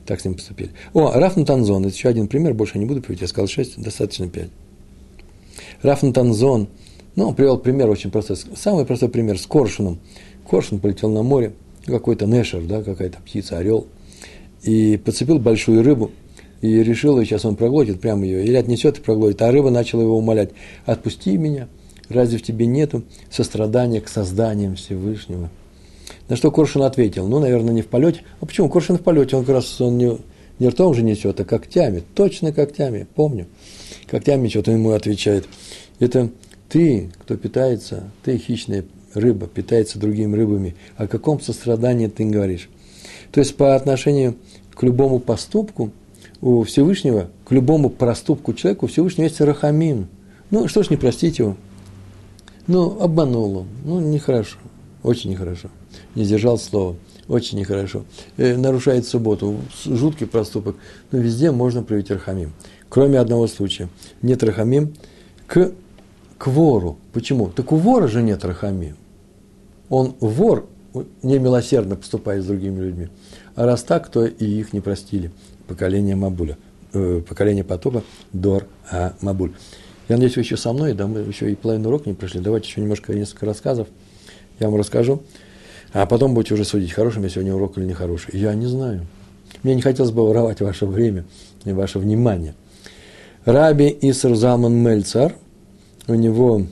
[0.05, 0.71] Так с ним поступили.
[0.93, 4.27] О, Раф Танзон, это еще один пример, больше не буду приводить, я сказал 6, достаточно
[4.27, 4.49] 5.
[5.83, 6.67] Раф Танзон,
[7.15, 9.99] ну, он привел пример очень простой, самый простой пример с коршуном.
[10.49, 11.53] Коршун полетел на море,
[11.85, 13.87] какой-то нешер, да, какая-то птица, орел,
[14.63, 16.11] и подцепил большую рыбу,
[16.61, 20.17] и решил, сейчас он проглотит прямо ее, или отнесет и проглотит, а рыба начала его
[20.17, 20.51] умолять,
[20.85, 21.67] отпусти меня,
[22.09, 25.49] разве в тебе нету сострадания к созданиям Всевышнего?
[26.29, 28.21] На что Коршун ответил, ну, наверное, не в полете.
[28.39, 28.69] А почему?
[28.69, 30.17] Коршун в полете, он как раз он не,
[30.59, 33.47] не ртом же несет, а когтями, точно когтями, помню.
[34.07, 35.45] Когтями что-то ему отвечает.
[35.99, 36.29] Это
[36.69, 42.69] ты, кто питается, ты хищная рыба питается другими рыбами, о каком сострадании ты говоришь?
[43.31, 44.35] То есть по отношению
[44.75, 45.91] к любому поступку
[46.41, 50.07] у Всевышнего, к любому проступку человека у Всевышнего есть рахамим.
[50.49, 51.55] Ну, что ж не простить его?
[52.67, 53.67] Ну, обманул он.
[53.85, 54.57] Ну, нехорошо.
[55.03, 55.69] Очень нехорошо.
[56.15, 56.95] Не сдержал слова.
[57.27, 58.03] Очень нехорошо.
[58.37, 59.57] Э, нарушает субботу.
[59.85, 60.75] Жуткий проступок.
[61.11, 62.51] Но везде можно проявить рахамим.
[62.89, 63.87] Кроме одного случая.
[64.21, 64.93] Нет рахамим
[65.47, 65.71] к,
[66.37, 66.97] к вору.
[67.13, 67.47] Почему?
[67.49, 68.95] Так у вора же нет рахамим
[69.91, 70.67] он вор,
[71.21, 73.09] немилосердно поступает с другими людьми.
[73.55, 75.31] А раз так, то и их не простили.
[75.67, 76.57] Поколение Мабуля,
[76.93, 78.01] э, поколение потопа
[78.31, 79.51] Дор а Мабуль.
[80.07, 82.39] Я надеюсь, вы еще со мной, да, мы еще и половину урока не прошли.
[82.39, 83.87] Давайте еще немножко, несколько рассказов
[84.59, 85.23] я вам расскажу.
[85.91, 88.39] А потом будете уже судить, хороший мне сегодня урок или нехороший.
[88.39, 89.05] Я не знаю.
[89.61, 91.25] Мне не хотелось бы воровать ваше время
[91.65, 92.55] и ваше внимание.
[93.43, 95.35] Раби Иср Залман Мельцар,
[96.07, 96.65] у него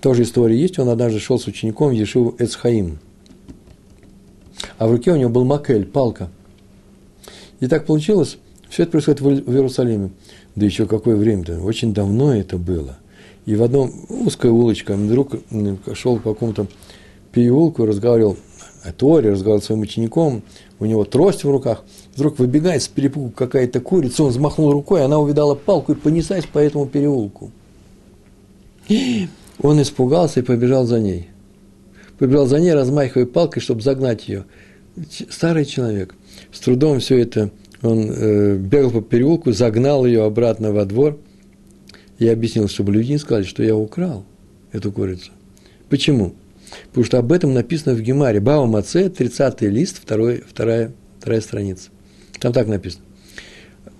[0.00, 2.98] тоже история есть, он однажды шел с учеником в Ешиву Эцхаим.
[4.78, 6.30] А в руке у него был макель, палка.
[7.60, 10.10] И так получилось, все это происходит в Иерусалиме.
[10.56, 12.96] Да еще какое время-то, очень давно это было.
[13.46, 15.32] И в одном узкая улочка, вдруг
[15.94, 16.66] шел по какому-то
[17.32, 18.36] переулку, разговаривал
[18.82, 20.42] о Торе, разговаривал с своим учеником,
[20.78, 21.84] у него трость в руках,
[22.14, 26.58] вдруг выбегает с перепугу какая-то курица, он взмахнул рукой, она увидала палку и понеслась по
[26.58, 27.50] этому переулку.
[29.62, 31.28] Он испугался и побежал за ней.
[32.18, 34.44] Побежал за ней, размахивая палкой, чтобы загнать ее.
[35.28, 36.14] Старый человек.
[36.52, 37.50] С трудом все это,
[37.82, 41.18] он э, бегал по переулку, загнал ее обратно во двор.
[42.18, 44.24] Я объяснил, чтобы люди не сказали, что я украл
[44.72, 45.30] эту курицу.
[45.88, 46.34] Почему?
[46.88, 48.40] Потому что об этом написано в Гемаре.
[48.40, 51.90] Бава Маце, 30 лист, второй, вторая, вторая страница.
[52.38, 53.04] Там так написано.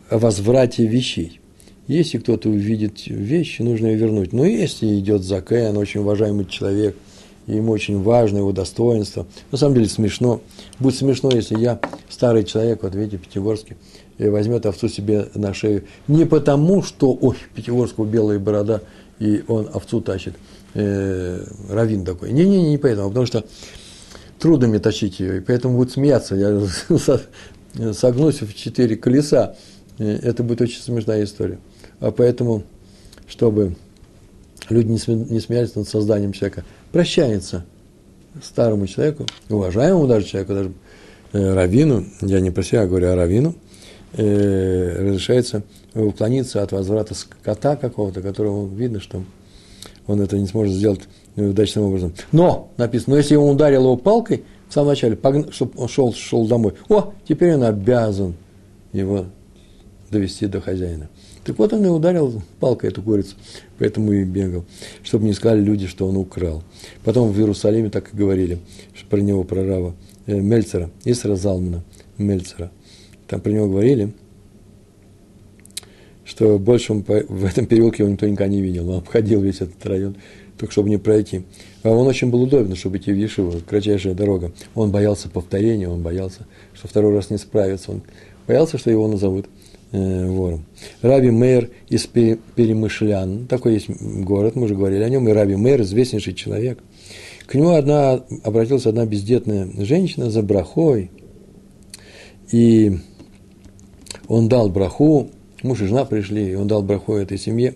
[0.08, 1.39] О возврате вещей.
[1.90, 4.32] Если кто-то увидит вещь, нужно ее вернуть.
[4.32, 6.94] Но если идет Закен, очень уважаемый человек,
[7.48, 10.40] ему очень важно его достоинство, на самом деле смешно.
[10.78, 13.76] Будет смешно, если я, старый человек, вот видите, Пятигорский,
[14.20, 15.82] возьмет овцу себе на шею.
[16.06, 18.82] Не потому, что, ой, Пятигорского белая борода,
[19.18, 20.36] и он овцу тащит,
[20.74, 22.30] э, равин такой.
[22.30, 23.44] Не-не-не, не поэтому, а потому что
[24.38, 26.36] трудно мне тащить ее, и поэтому будет смеяться.
[26.36, 26.62] Я
[27.94, 29.56] согнусь в четыре колеса.
[29.98, 31.58] Это будет очень смешная история.
[32.00, 32.62] А поэтому,
[33.28, 33.76] чтобы
[34.68, 37.64] люди не смеялись над созданием человека, прощается
[38.42, 40.72] старому человеку, уважаемому даже человеку, даже
[41.32, 43.54] э, раввину, я не про себя говорю, а раввину,
[44.14, 45.62] э, разрешается
[45.94, 49.22] уклониться от возврата скота какого-то, которого видно, что
[50.06, 51.02] он это не сможет сделать
[51.36, 52.12] удачным образом.
[52.32, 55.18] Но, написано, но если он ударил его палкой в самом начале,
[55.50, 58.34] чтобы он шел, шел домой, о, теперь он обязан
[58.92, 59.26] его
[60.10, 61.08] довести до хозяина.
[61.44, 63.34] Так вот он и ударил палкой эту курицу,
[63.78, 64.64] поэтому и бегал,
[65.02, 66.62] чтобы не сказали люди, что он украл.
[67.02, 68.58] Потом в Иерусалиме так и говорили
[69.08, 69.94] про него, про Рава
[70.26, 71.82] э, Мельцера, Исра Залмана
[72.18, 72.70] Мельцера.
[73.26, 74.12] Там про него говорили,
[76.24, 78.90] что больше он по, в этом переулке его никто никогда не видел.
[78.90, 80.16] Он обходил весь этот район,
[80.58, 81.42] только чтобы не пройти.
[81.82, 84.52] А он очень был удобен, чтобы идти в Ешиву, кратчайшая дорога.
[84.74, 87.92] Он боялся повторения, он боялся, что второй раз не справится.
[87.92, 88.02] Он
[88.46, 89.46] боялся, что его назовут–
[89.92, 90.64] вором.
[91.02, 95.82] Раби Мейер из Перемышлян, такой есть город, мы уже говорили о нем, и Раби Мейер,
[95.82, 96.78] известнейший человек.
[97.46, 101.10] К нему одна, обратилась одна бездетная женщина за брахой,
[102.52, 102.98] и
[104.28, 105.30] он дал браху,
[105.64, 107.74] муж и жена пришли, и он дал браху этой семье,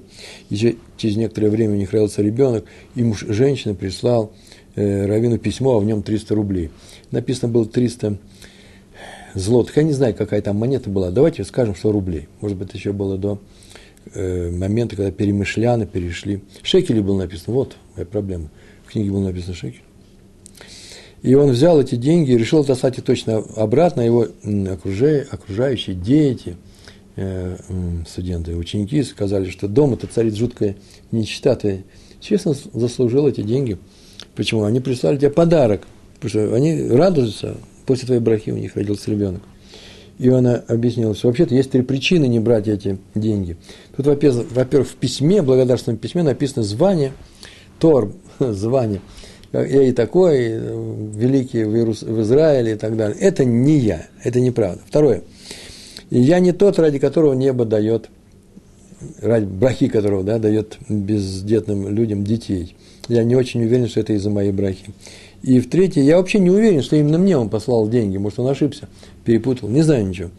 [0.50, 4.32] и через некоторое время у них родился ребенок, и муж женщины прислал
[4.76, 6.70] э, Равину письмо, а в нем 300 рублей.
[7.10, 8.18] Написано было 300
[9.34, 9.76] злотых.
[9.76, 11.10] Я не знаю, какая там монета была.
[11.10, 12.28] Давайте скажем, что рублей.
[12.40, 13.38] Может быть, еще было до
[14.12, 16.42] э, момента, когда перемышляны перешли.
[16.62, 17.54] Шекели было написано.
[17.54, 18.48] Вот моя проблема.
[18.86, 19.82] В книге было написано шекель.
[21.22, 24.02] И он взял эти деньги и решил достать их точно обратно.
[24.02, 24.26] Его
[24.70, 26.56] окружающие, окружающие дети,
[27.16, 27.56] э,
[28.06, 30.76] студенты, ученики сказали, что дома-то царит жуткая
[31.12, 31.56] нечита.
[31.56, 31.84] Ты
[32.20, 33.78] честно заслужил эти деньги.
[34.36, 34.64] Почему?
[34.64, 35.86] Они прислали тебе подарок.
[36.20, 39.42] Потому что они радуются, после твоей брахи у них родился ребенок.
[40.18, 43.56] И она объяснила, что вообще-то есть три причины не брать эти деньги.
[43.96, 47.12] Тут, во-первых, в письме, благодарственном письме написано звание,
[47.80, 49.00] Тор, звание.
[49.52, 53.16] Я и такой, великий в, Иерус, в Израиле и так далее.
[53.20, 54.80] Это не я, это неправда.
[54.86, 55.22] Второе.
[56.10, 58.08] Я не тот, ради которого небо дает,
[59.20, 62.76] ради брахи которого да, дает бездетным людям детей.
[63.08, 64.86] Я не очень уверен, что это из-за моей брахи.
[65.44, 68.16] И в третье, я вообще не уверен, что именно мне он послал деньги.
[68.16, 68.88] Может, он ошибся,
[69.26, 70.30] перепутал, не знаю ничего.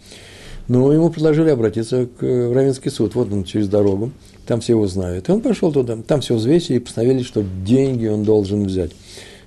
[0.68, 3.14] Но ему предложили обратиться к э, Равенский суд.
[3.14, 4.10] Вот он через дорогу,
[4.48, 5.30] там все его знают.
[5.30, 8.94] И он пошел туда, там все взвесили и постановили, что деньги он должен взять.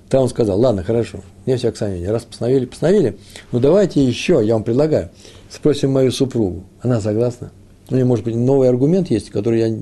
[0.07, 3.17] Там он сказал, ладно, хорошо, не всякое сомнение, раз постановили, постановили,
[3.51, 5.09] ну давайте еще, я вам предлагаю,
[5.51, 7.51] спросим мою супругу, она согласна?
[7.91, 9.77] У нее, может быть, новый аргумент есть, который я,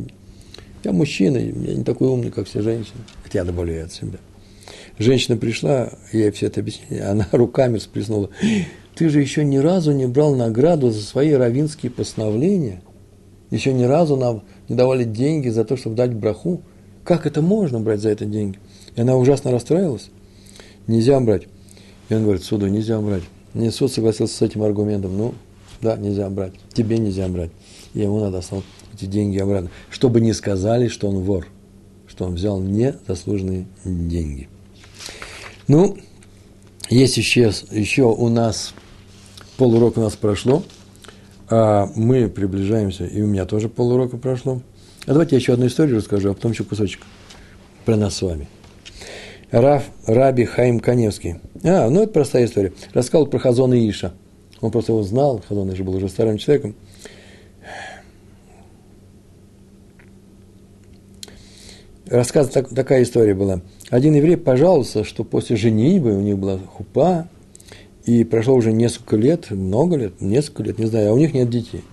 [0.83, 4.17] я мужчина, я не такой умный, как все женщины, хотя я добавляю от себя.
[4.99, 8.29] Женщина пришла, ей все это объяснила, она руками всплеснула.
[8.95, 12.81] Ты же еще ни разу не брал награду за свои равинские постановления.
[13.51, 16.61] Еще ни разу нам не давали деньги за то, чтобы дать браху.
[17.03, 18.59] Как это можно брать за это деньги?
[18.95, 20.09] И она ужасно расстроилась.
[20.87, 21.43] Нельзя брать.
[22.09, 23.23] И он говорит, суду нельзя брать.
[23.53, 25.15] Мне суд согласился с этим аргументом.
[25.15, 25.35] Ну,
[25.79, 26.53] да, нельзя брать.
[26.73, 27.51] Тебе нельзя брать.
[27.93, 29.69] И ему надо оставить эти деньги обратно.
[29.91, 31.47] Чтобы не сказали, что он вор.
[32.07, 34.49] Что он взял незаслуженные деньги.
[35.67, 35.97] Ну,
[36.89, 38.73] есть еще, еще у нас,
[39.57, 40.63] полурока у нас прошло,
[41.49, 44.61] а мы приближаемся, и у меня тоже полурока прошло.
[45.05, 47.01] А давайте я еще одну историю расскажу, а потом еще кусочек
[47.83, 48.47] про нас с вами.
[49.51, 51.35] Раф, Раби Хаим Каневский.
[51.63, 52.73] А, ну это простая история.
[52.93, 54.13] Рассказал про Хазона Иша.
[54.59, 56.75] Он просто его знал, Хазон Иша был уже старым человеком.
[62.09, 63.61] Рассказ, так, такая история была.
[63.89, 67.27] Один еврей пожаловался, что после женитьбы у них была хупа,
[68.05, 71.49] и прошло уже несколько лет, много лет, несколько лет, не знаю, а у них нет
[71.49, 71.83] детей.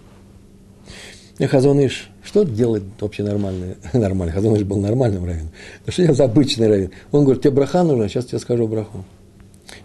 [1.38, 3.76] И Хазоныш, что делать вообще нормальное?
[3.92, 5.50] Нормально, Хазоныш был нормальным раввином.
[5.84, 6.90] Но что делать обычный раввин?
[7.10, 9.04] Он говорит, тебе браха нужна, сейчас тебе скажу браху.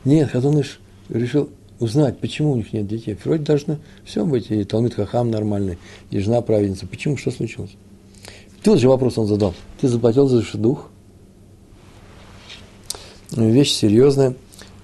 [0.05, 3.17] Нет, Хазоныш решил узнать, почему у них нет детей.
[3.23, 5.79] Вроде должно все быть, и Талмит Хахам нормальный,
[6.11, 6.85] и жена праведница.
[6.85, 7.71] Почему, что случилось?
[8.63, 9.53] Тот же вопрос он задал.
[9.79, 10.89] Ты заплатил за дух?
[13.31, 14.35] Вещь серьезная.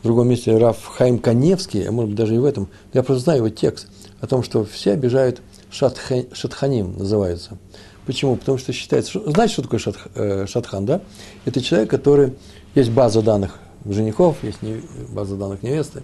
[0.01, 3.23] В другом месте Раф Хайм Каневский, а может быть даже и в этом, я просто
[3.23, 3.87] знаю его текст
[4.21, 7.57] о том, что все обижают шатха, шатханим, называется.
[8.05, 8.35] Почему?
[8.35, 11.01] Потому что считается, знаете, что такое шатх, э, шатхан, да?
[11.45, 12.35] Это человек, который,
[12.75, 16.03] есть база данных женихов, есть не, база данных невесты,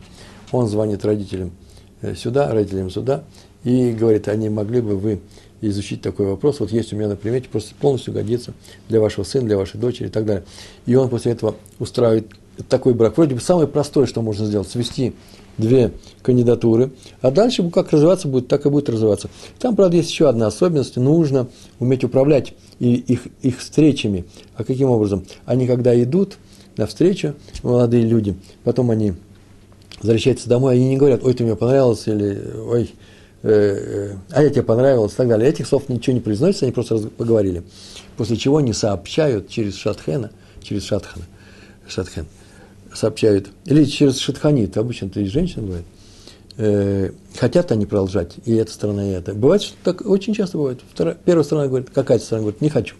[0.51, 1.51] он звонит родителям
[2.01, 3.23] э, сюда, родителям сюда,
[3.63, 5.21] и говорит, а не могли бы вы
[5.62, 8.54] изучить такой вопрос, вот есть у меня на примете, просто полностью годится
[8.89, 10.43] для вашего сына, для вашей дочери и так далее.
[10.86, 12.28] И он после этого устраивает
[12.67, 13.17] такой брак.
[13.17, 15.13] Вроде бы самое простое, что можно сделать, свести
[15.58, 19.30] две кандидатуры, а дальше как развиваться будет, так и будет развиваться.
[19.60, 21.47] Там, правда, есть еще одна особенность, нужно
[21.80, 24.26] уметь управлять и их, их встречами.
[24.56, 25.26] А каким образом?
[25.45, 26.38] Они когда идут
[26.78, 29.13] на встречу, молодые люди, потом они
[30.00, 32.91] возвращаются домой, они не говорят, ой, ты мне понравился, или ой,
[33.43, 35.49] э, э, а я тебе понравилась и так далее.
[35.49, 37.63] Этих слов ничего не произносится, они просто поговорили.
[38.17, 41.25] После чего они сообщают через Шатхена, через Шатхана,
[41.88, 42.25] Шатхен,
[42.93, 45.86] сообщают, или через Шатханит, обычно это и женщина бывает,
[46.58, 49.34] э, хотят они продолжать, и эта сторона, и это.
[49.34, 50.82] Бывает, что так очень часто бывает.
[50.91, 52.95] Вторая, первая сторона говорит, какая-то сторона говорит, не хочу.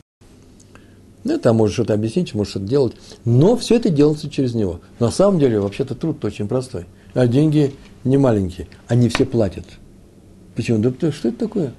[1.24, 2.94] Ну, там может что-то объяснить, может что-то делать.
[3.26, 4.82] Но все это делается через него.
[5.00, 6.86] На самом деле, вообще-то труд очень простой.
[7.14, 7.74] А деньги
[8.04, 8.68] не маленькие.
[8.88, 9.66] Они все платят.
[10.56, 10.80] Почему?
[10.80, 11.74] Да что это такое?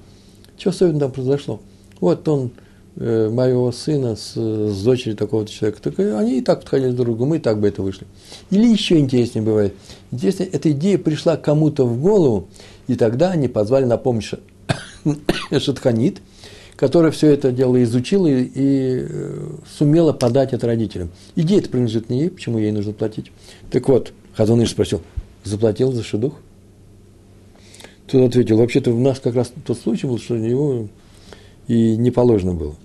[0.57, 1.61] Что особенно там произошло?
[1.99, 2.51] Вот он,
[2.95, 5.81] э, моего сына с, с дочерью такого-то человека.
[5.81, 8.07] Так, они и так подходили друг к другу, мы и так бы это вышли.
[8.49, 9.73] Или еще интереснее бывает.
[10.11, 12.47] Интересно, эта идея пришла кому-то в голову,
[12.87, 14.33] и тогда они позвали на помощь
[15.57, 16.21] Шатханит–
[16.75, 21.11] которая все это дело изучила и, и э, сумела подать это родителям.
[21.35, 23.31] Идея это принадлежит не ей, почему ей нужно платить.
[23.71, 25.01] Так вот, Хазаныш спросил,
[25.43, 26.33] заплатил за шедух?
[28.07, 30.87] Тот ответил, вообще-то у нас как раз тот случай был, что его
[31.67, 32.75] и не положено было.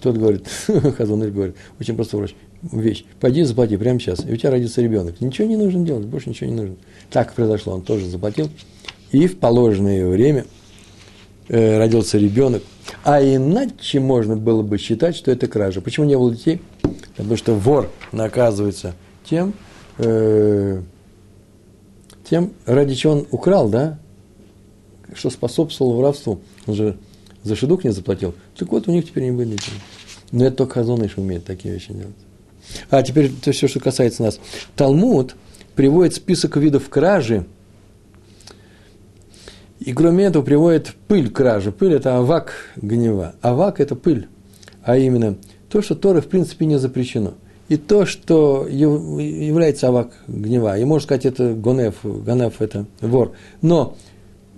[0.00, 4.82] Тот говорит, Хазаныш говорит, очень врач, вещь, пойди заплати прямо сейчас, и у тебя родится
[4.82, 5.20] ребенок.
[5.20, 6.76] Ничего не нужно делать, больше ничего не нужно.
[7.10, 8.48] Так произошло, он тоже заплатил,
[9.12, 10.46] и в положенное время–
[11.48, 12.62] э, родился ребенок.
[13.04, 15.80] А иначе можно было бы считать, что это кража.
[15.80, 16.60] Почему не было детей?
[17.16, 18.94] Потому что вор наказывается
[19.28, 19.54] тем,
[19.98, 20.80] э,
[22.32, 23.98] тем, ради чего он украл, да,
[25.12, 26.40] что способствовало воровству.
[26.66, 26.96] Он же
[27.42, 28.34] за шедух не заплатил.
[28.56, 29.74] Так вот, у них теперь не будет детей.
[30.30, 32.14] Но это только Хазоныш умеет такие вещи делать.
[32.88, 34.40] А теперь то все, что касается нас.
[34.76, 35.36] Талмуд
[35.74, 37.44] приводит список видов кражи–
[39.80, 41.72] и кроме этого приводит пыль кражи.
[41.72, 43.34] Пыль– это авак гнева.
[43.42, 44.28] Авак– это пыль.
[44.84, 45.36] А именно
[45.68, 47.34] то, что Торы в принципе не запрещено.
[47.68, 50.78] И то, что является авак гнева.
[50.78, 51.96] И можно сказать, это гонеф.
[52.02, 53.32] Гонеф– это вор.
[53.62, 53.96] Но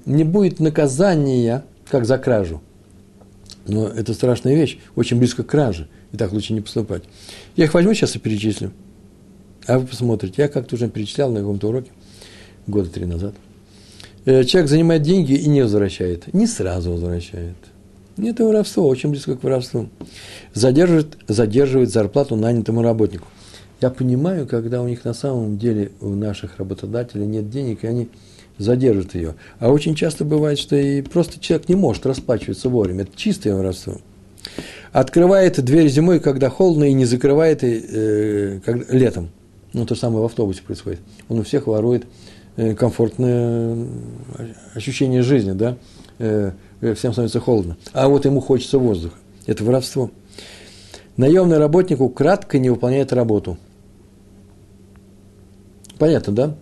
[0.05, 2.61] не будет наказания, как за кражу.
[3.67, 5.89] Но это страшная вещь, очень близко к краже.
[6.13, 7.05] И так лучше не поступать.
[7.57, 8.73] Я их возьму сейчас и перечислю.
[9.67, 10.43] А вы посмотрите.
[10.43, 11.91] Я как-то уже перечислял на каком-то уроке
[12.67, 13.35] года три назад.
[14.25, 16.33] Э, человек занимает деньги и не возвращает.
[16.33, 17.57] Не сразу возвращает.
[18.17, 19.89] Это воровство, очень близко к воровству.
[20.53, 23.27] Задерживает, задерживает зарплату нанятому работнику.
[23.81, 28.09] Я понимаю, когда у них на самом деле, у наших работодателей нет денег, и они
[28.57, 29.35] задержат ее.
[29.59, 33.03] А очень часто бывает, что и просто человек не может расплачиваться вовремя.
[33.03, 33.97] Это чистое воровство.
[34.93, 39.31] Открывает дверь зимой, когда холодно, и не закрывает э, когда, летом.
[39.73, 41.01] Ну, то же самое в автобусе происходит.
[41.29, 42.07] Он у всех ворует
[42.57, 43.77] Э, комфортное
[44.75, 45.77] ощущение жизни, да,
[46.19, 46.53] э,
[46.95, 47.77] всем становится холодно.
[47.93, 49.17] А вот ему хочется воздуха.
[49.47, 50.11] Это воровство.
[51.17, 53.57] Наемный работник кратко не выполняет работу.
[55.99, 56.57] Понятно, да?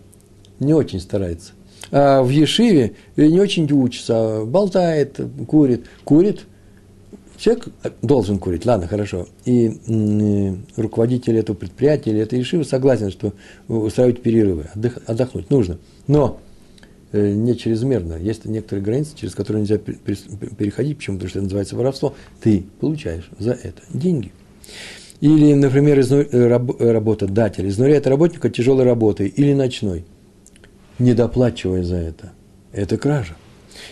[0.59, 1.53] Не очень старается.
[1.91, 5.87] А в Ешиве не очень учится, болтает, курит.
[6.05, 6.47] Курит,
[7.43, 7.71] Человек
[8.03, 9.27] должен курить, ладно, хорошо.
[9.45, 13.33] И э, руководитель этого предприятия или этой ешивы согласен, что
[13.67, 14.67] устраивать перерывы,
[15.07, 15.79] отдохнуть нужно.
[16.07, 16.39] Но
[17.13, 18.15] не чрезмерно.
[18.15, 20.99] Есть некоторые границы, через которые нельзя переходить.
[20.99, 21.17] Почему?
[21.17, 22.15] Потому что это называется воровство.
[22.41, 24.33] Ты получаешь за это деньги.
[25.21, 30.05] Или, например, изну, э, раб, работодатель изнуряет работника тяжелой работой или ночной,
[30.99, 32.33] не доплачивая за это.
[32.73, 33.37] Это кража.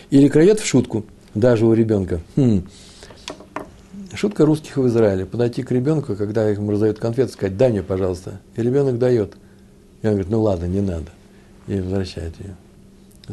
[0.09, 2.19] Или крадет в шутку, даже у ребенка.
[2.35, 2.63] Хм,
[4.13, 5.25] Шутка русских в Израиле.
[5.25, 8.41] Подойти к ребенку, когда ему раздают конфеты, сказать, дай мне, пожалуйста.
[8.57, 9.35] И ребенок дает.
[10.01, 11.11] И он говорит, ну ладно, не надо.
[11.67, 12.55] И возвращает ее.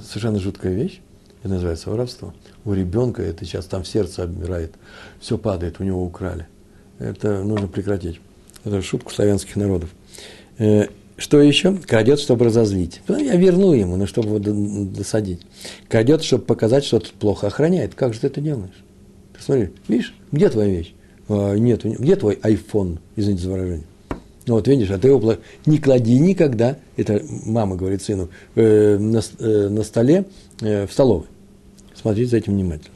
[0.07, 1.01] Совершенно жуткая вещь.
[1.43, 2.35] Это называется воровство.
[2.65, 4.75] У ребенка это сейчас там сердце обмирает.
[5.21, 6.47] Все падает, у него украли.
[6.99, 8.21] Это нужно прекратить.
[8.65, 9.91] Это шутка славянских народов.
[10.59, 11.77] Э, что еще?
[11.77, 13.01] Крадет, чтобы разозлить.
[13.09, 15.43] Я верну ему, но чтобы его досадить.
[15.89, 17.95] Крадет, чтобы показать, что ты плохо охраняет.
[17.95, 18.85] Как же ты это делаешь?
[19.39, 20.95] Смотри, видишь, где твоя вещь?
[21.29, 23.87] А, нет, где твой iPhone, извините за выражение?
[24.49, 29.21] Ну вот видишь, а ты его не клади никогда, это мама говорит сыну, э, на,
[29.39, 30.25] э, на столе
[30.63, 31.27] э, в столовой.
[31.95, 32.95] Смотрите за этим внимательно.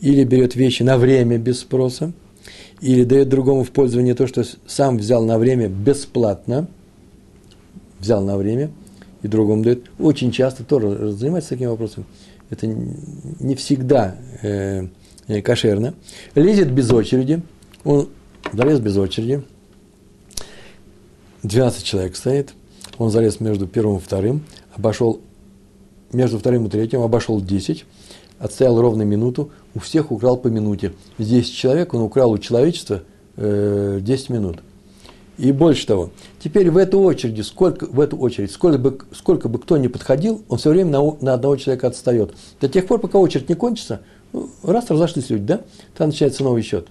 [0.00, 2.12] Или берет вещи на время без спроса,
[2.80, 6.68] или дает другому в пользование то, что сам взял на время бесплатно,
[7.98, 8.70] взял на время,
[9.22, 9.90] и другому дает.
[9.98, 12.06] Очень часто тоже занимается таким вопросом.
[12.48, 14.86] это не всегда э,
[15.26, 15.94] э кошерно,
[16.36, 17.42] лезет без очереди,
[17.82, 18.08] он
[18.52, 19.42] залез без очереди,
[21.42, 22.54] 12 человек стоит,
[22.98, 24.42] он залез между первым и вторым,
[24.74, 25.20] обошел
[26.12, 27.84] между вторым и третьим, обошел 10,
[28.38, 30.92] отстоял ровно минуту, у всех украл по минуте.
[31.18, 33.02] Здесь человек, он украл у человечества
[33.36, 34.58] э, 10 минут.
[35.38, 36.10] И больше того,
[36.42, 40.42] теперь в эту очередь, сколько, в эту очередь, сколько бы, сколько бы кто ни подходил,
[40.48, 42.34] он все время на, на одного человека отстает.
[42.60, 45.60] До тех пор, пока очередь не кончится, ну, раз разошлись люди, да,
[45.96, 46.88] там начинается новый счет.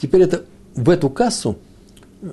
[0.00, 0.44] Теперь это,
[0.74, 1.56] в эту кассу,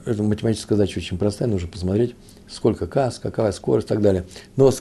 [0.06, 2.16] это математическая задача очень простая, нужно посмотреть,
[2.48, 4.26] сколько касс, какая скорость и так далее.
[4.56, 4.72] Но,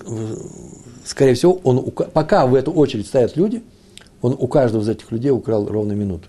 [1.05, 3.63] скорее всего, он, пока в эту очередь стоят люди,
[4.23, 6.29] он у каждого из этих людей украл ровно минуту.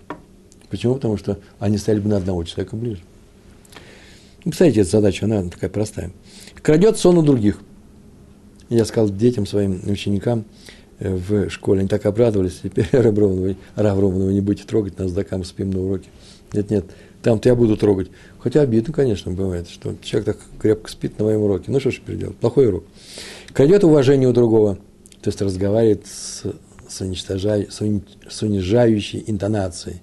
[0.68, 0.94] Почему?
[0.94, 3.00] Потому что они стояли бы на одного человека ближе.
[4.44, 6.12] Ну, представляете, эта задача, она такая простая.
[6.62, 7.58] Крадет сон у других.
[8.68, 10.44] Я сказал детям, своим ученикам
[10.98, 15.70] э, в школе, они так обрадовались, теперь Равровного, Равровного не будете трогать, нас докам спим
[15.70, 16.08] на уроке.
[16.52, 16.84] Нет, нет,
[17.22, 18.10] там-то я буду трогать.
[18.38, 21.70] Хотя обидно, конечно, бывает, что человек так крепко спит на моем уроке.
[21.70, 22.36] Ну, что ж теперь делать?
[22.36, 22.84] Плохой урок.
[23.52, 24.76] Крадет уважение у другого,
[25.22, 26.44] то есть разговаривает с,
[26.88, 30.00] с, уничтожай, с унижающей интонацией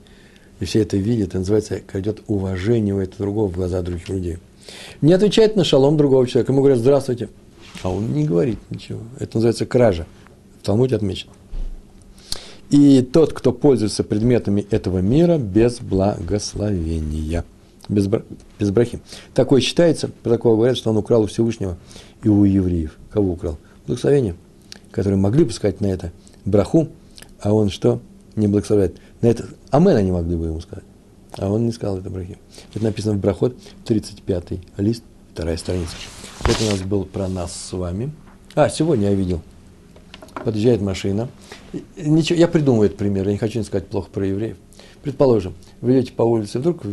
[0.64, 4.38] и все это видят, это называется, крадет уважение у этого другого в глаза других людей.
[5.01, 6.53] Не отвечает на шалом другого человека.
[6.53, 7.28] Ему говорят, здравствуйте.
[7.82, 9.01] А он не говорит ничего.
[9.20, 10.05] Это называется кража.
[10.61, 11.34] В Талмуде отмечено.
[12.70, 17.45] И тот, кто пользуется предметами этого мира без благословения.
[17.89, 18.07] Без,
[18.59, 19.01] без брахи.
[19.34, 21.78] Такой считается, про такого говорят, что он украл у Всевышнего
[22.24, 22.97] и у евреев.
[23.11, 23.57] Кого украл?
[23.86, 24.36] Благословение,
[24.91, 26.11] которые могли бы сказать на это
[26.45, 26.88] браху,
[27.41, 27.99] а он что?
[28.36, 28.97] Не благословляет.
[29.22, 30.86] На это Амен они могли бы ему сказать.
[31.38, 32.38] А он не сказал это брахи.
[32.74, 33.55] Это написано в Брахот,
[33.86, 35.03] 35-й лист,
[35.34, 35.95] вторая страница.
[36.45, 38.11] Это у нас был про нас с вами.
[38.55, 39.41] А, сегодня я видел.
[40.45, 41.28] Подъезжает машина.
[41.97, 44.57] Ничего, я придумываю этот пример, я не хочу сказать плохо про евреев.
[45.01, 46.84] Предположим, вы идете по улице, вдруг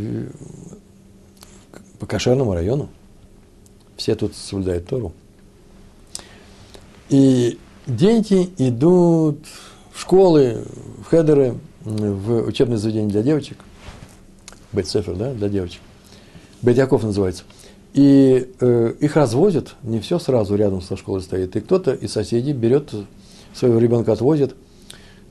[1.98, 2.88] по кошерному району,
[3.96, 5.12] все тут соблюдают Тору,
[7.10, 9.46] и дети идут
[9.92, 10.64] в школы,
[11.04, 13.58] в хедеры, в учебное заведение для девочек,
[14.72, 15.82] בית ספר, да, для девочек,
[16.62, 17.44] Бет-Яков называется,
[17.92, 22.54] и э, их развозят, не все сразу рядом со школой стоит, и кто-то из соседей
[22.54, 22.94] берет
[23.52, 24.54] своего ребенка, отвозит,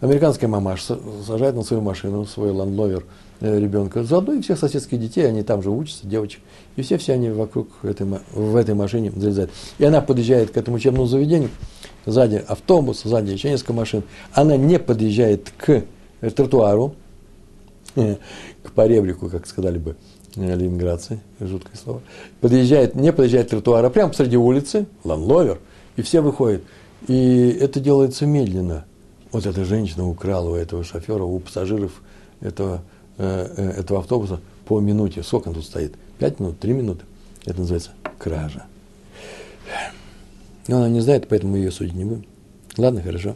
[0.02, 3.06] американская мамаша сажает на свою машину, свой лендровер
[3.40, 6.42] э, ребенка, заодно и всех соседских детей, они там же учатся, девочек,
[6.76, 9.52] и все, все они вокруг этой, в этой машине залезают.
[9.78, 11.50] И она подъезжает к этому учебному заведению,
[12.06, 15.84] сзади автобус, сзади еще несколько машин, она не подъезжает к
[16.22, 16.96] к тротуару,
[17.96, 19.96] к поребрику, как сказали бы
[20.36, 22.02] э, ленинградцы, жуткое слово,
[22.42, 25.60] подъезжает, не подъезжает к тротуару, а прямо посреди улицы, ланловер,
[25.96, 26.62] и все выходят.
[27.08, 28.86] И это делается медленно.
[29.32, 32.02] Вот эта женщина украла у этого шофера, у пассажиров
[32.42, 32.82] этого,
[33.18, 35.22] э, э, этого автобуса по минуте.
[35.22, 35.96] Сколько он тут стоит?
[36.18, 37.06] Пять минут, три минуты.
[37.46, 38.66] Это называется кража.
[40.68, 42.26] Но она не знает, поэтому ее судить не будем.
[42.78, 43.36] Ладно, хорошо.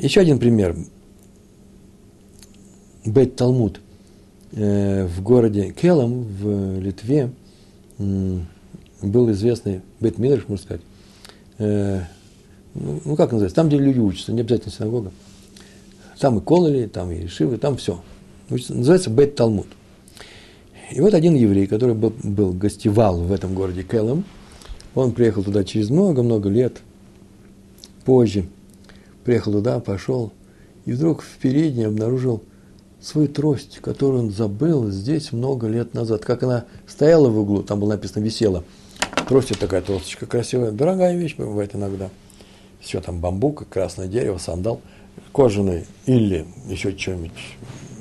[0.00, 0.76] Еще один пример.
[3.04, 3.80] Бет Талмуд
[4.52, 7.30] э, в городе Келам в Литве
[7.98, 10.82] был известный Бет Мидрш, можно сказать.
[12.74, 13.56] Ну, ну, как называется?
[13.56, 15.12] Там, где люди учатся, не обязательно синагога.
[16.18, 18.00] Там и кололи, там и шивы, там все.
[18.48, 19.66] Называется Бет Талмуд.
[20.90, 24.24] И вот один еврей, который был, был гостевал в этом городе Келам,
[24.94, 26.82] он приехал туда через много-много лет
[28.04, 28.46] позже.
[29.24, 30.32] Приехал туда, пошел,
[30.84, 32.42] и вдруг в передней обнаружил
[33.00, 36.24] свою трость, которую он забыл здесь много лет назад.
[36.24, 38.64] Как она стояла в углу, там было написано «висела».
[39.28, 42.10] Трость такая тросточка красивая, дорогая вещь бывает иногда.
[42.80, 44.80] Все там бамбук, красное дерево, сандал,
[45.32, 47.32] кожаный или еще что-нибудь,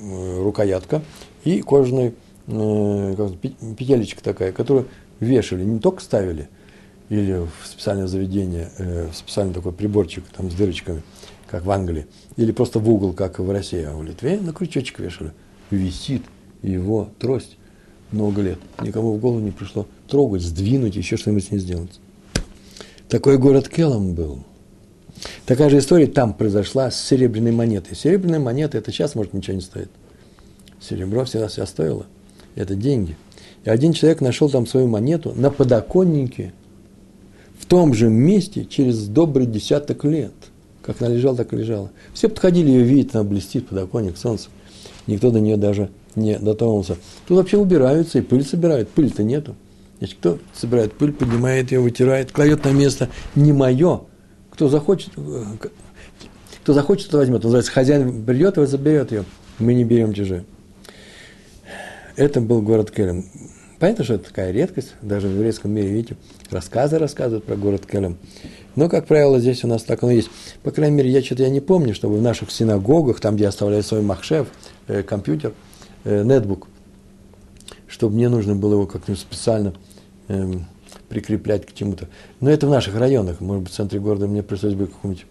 [0.01, 1.01] э, рукоятка
[1.43, 2.13] и кожаный
[2.47, 3.29] э,
[3.77, 4.87] петелечка такая, которую
[5.19, 6.47] вешали, не только ставили,
[7.09, 11.03] или в специальное заведение, э, специальный такой приборчик там с дырочками–
[11.49, 12.05] как в Англии,
[12.37, 15.31] или просто в угол, как в России, а в Литве на крючочек вешали.
[15.71, 16.23] Висит
[16.61, 17.57] его трость
[18.11, 18.59] много лет.
[18.81, 21.99] Никому в голову не пришло трогать, сдвинуть, еще что-нибудь с ней сделать.
[23.07, 24.43] Такой город Келом был.
[25.45, 27.95] Такая же история там произошла с серебряной монетой.
[27.95, 29.89] Серебряная монета, это сейчас, может, ничего не стоит.
[30.81, 32.05] Серебро всегда все стоило.
[32.55, 33.17] Это деньги.
[33.65, 36.53] И один человек нашел там свою монету на подоконнике
[37.59, 40.33] в том же месте через добрый десяток лет–
[40.89, 41.91] как она лежала, так и лежала.
[42.15, 44.49] Все подходили ее видеть, она блестит, подоконник, солнце.
[45.05, 46.97] Никто до нее даже не дотронулся.
[47.27, 48.89] Тут вообще убираются и пыль собирают.
[48.89, 49.55] Пыль-то нету.
[49.99, 53.09] Значит, кто собирает пыль, поднимает ее, вытирает, кладет на место.
[53.35, 54.01] Не мое.
[54.59, 55.11] Кто захочет.
[55.15, 55.45] Э,
[56.63, 57.41] Кто захочет, кто возьмет.
[57.41, 59.23] Называется, хозяин придет и заберет ее.
[59.57, 60.43] Мы не берем чужие.
[62.17, 63.23] Это был город Келем.
[63.79, 66.17] Понятно, что это такая редкость, даже в еврейском мире, видите,
[66.51, 68.17] рассказы рассказывают про город Келем.
[68.75, 70.29] Но, как правило, здесь у нас так оно есть.
[70.61, 73.49] По крайней мере, я что-то я не помню, чтобы в наших синагогах, там, где я
[73.49, 74.49] оставляю свой махшев,
[74.89, 75.53] э, компьютер,
[76.03, 76.67] э, нетбук,
[77.87, 79.73] чтобы мне нужно было его как-нибудь специально
[80.27, 80.51] э,
[81.09, 82.07] прикреплять к чему-то.
[82.39, 83.41] Но это в наших районах.
[83.41, 85.25] Может быть, в центре города мне пришлось бы какому-нибудь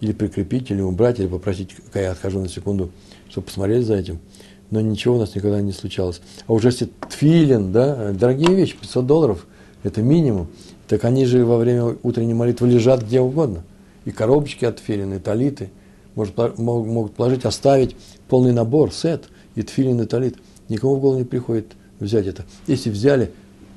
[0.00, 2.90] или прикрепить, или убрать, или попросить, когда я отхожу на секунду,
[3.28, 4.18] чтобы посмотреть за этим–
[4.72, 6.22] но ничего у нас никогда не случалось.
[6.46, 9.46] А уже если тфилин, да, дорогие вещи, 500 долларов,
[9.82, 10.48] это минимум,
[10.88, 13.64] так они же во время утренней молитвы лежат где угодно.
[14.06, 15.70] И коробочки от тфилин, и талиты.
[16.14, 17.96] Может, могут положить, оставить
[18.28, 19.24] полный набор, сет,
[19.56, 20.38] и тфилин, и талит.
[20.70, 22.46] Никому в голову не приходит взять это.
[22.66, 23.30] Если взяли,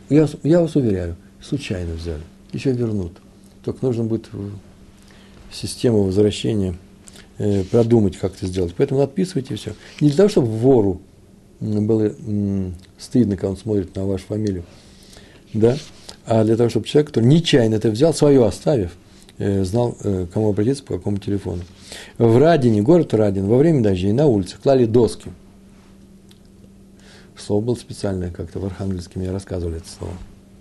[0.09, 1.17] я, я вас уверяю,
[1.47, 3.13] случайно взяли, еще вернут.
[3.63, 4.29] Только нужно будет
[5.51, 6.75] систему возвращения–
[7.37, 8.73] э, продумать, как это сделать.
[8.77, 9.73] Поэтому отписывайте все.
[10.01, 11.01] Не для того, чтобы вору
[11.59, 12.11] было
[12.97, 14.63] стыдно, когда он смотрит на вашу фамилию,
[15.53, 15.77] да,
[16.25, 18.91] а для того, чтобы человек, который нечаянно это взял, свое оставив,
[19.37, 21.61] э, знал, э, кому обратиться, по какому телефону.
[22.17, 25.31] В Радине, город Радин, во время дождей на улице клали доски.
[27.37, 30.13] Слово было специальное, как-то в Архангельске мне рассказывали это слово,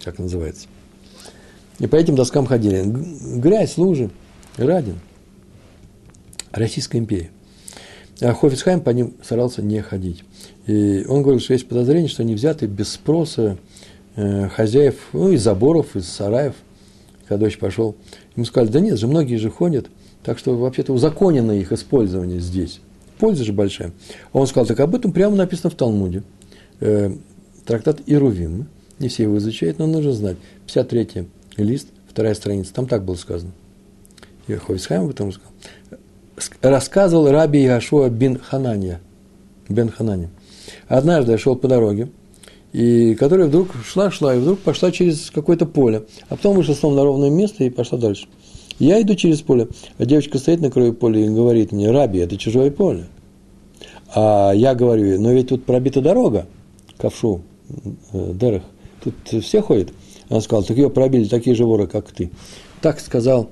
[0.02, 0.66] как называется.
[1.78, 2.82] И по этим доскам ходили.
[2.84, 4.10] Грязь, лужи,
[4.56, 4.98] Радин–
[6.54, 7.30] Российская империя.
[8.20, 10.22] А Хофицхайм по ним старался не ходить.
[10.66, 13.58] И он говорил, что есть подозрение, что они взяты без спроса
[14.14, 16.54] э, хозяев, ну, из заборов, из сараев.
[17.26, 17.96] Когда дождь пошел,
[18.36, 19.86] ему сказали, да нет же, многие же ходят,
[20.22, 22.80] так что вообще-то узаконено их использование здесь.
[23.18, 23.92] Польза же большая.
[24.32, 26.22] А он сказал, так об этом прямо написано в Талмуде.
[26.80, 27.12] Э,
[27.66, 28.68] трактат Ирувим.
[29.00, 30.36] Не все его изучают, но нужно знать.
[30.72, 31.26] 53
[31.62, 32.74] лист, вторая страница.
[32.74, 33.52] Там так было сказано.
[34.46, 35.52] Ховисхайм об этом сказал
[36.60, 39.00] рассказывал раби Яшуа бин Ханания.
[39.68, 40.28] Бен Ханани.
[40.88, 42.08] Однажды я шел по дороге,
[42.72, 47.04] и которая вдруг шла-шла, и вдруг пошла через какое-то поле, а потом вышла снова на
[47.04, 48.26] ровное место и пошла дальше.
[48.78, 52.36] Я иду через поле, а девочка стоит на краю поля и говорит мне, Раби, это
[52.36, 53.06] чужое поле.
[54.14, 56.46] А я говорю, но ведь тут пробита дорога,
[56.98, 57.42] ковшу,
[58.12, 58.62] э, дерах,
[59.02, 59.90] тут все ходят.
[60.28, 62.30] Она сказала, так ее пробили такие же воры, как ты.
[62.80, 63.50] Так сказал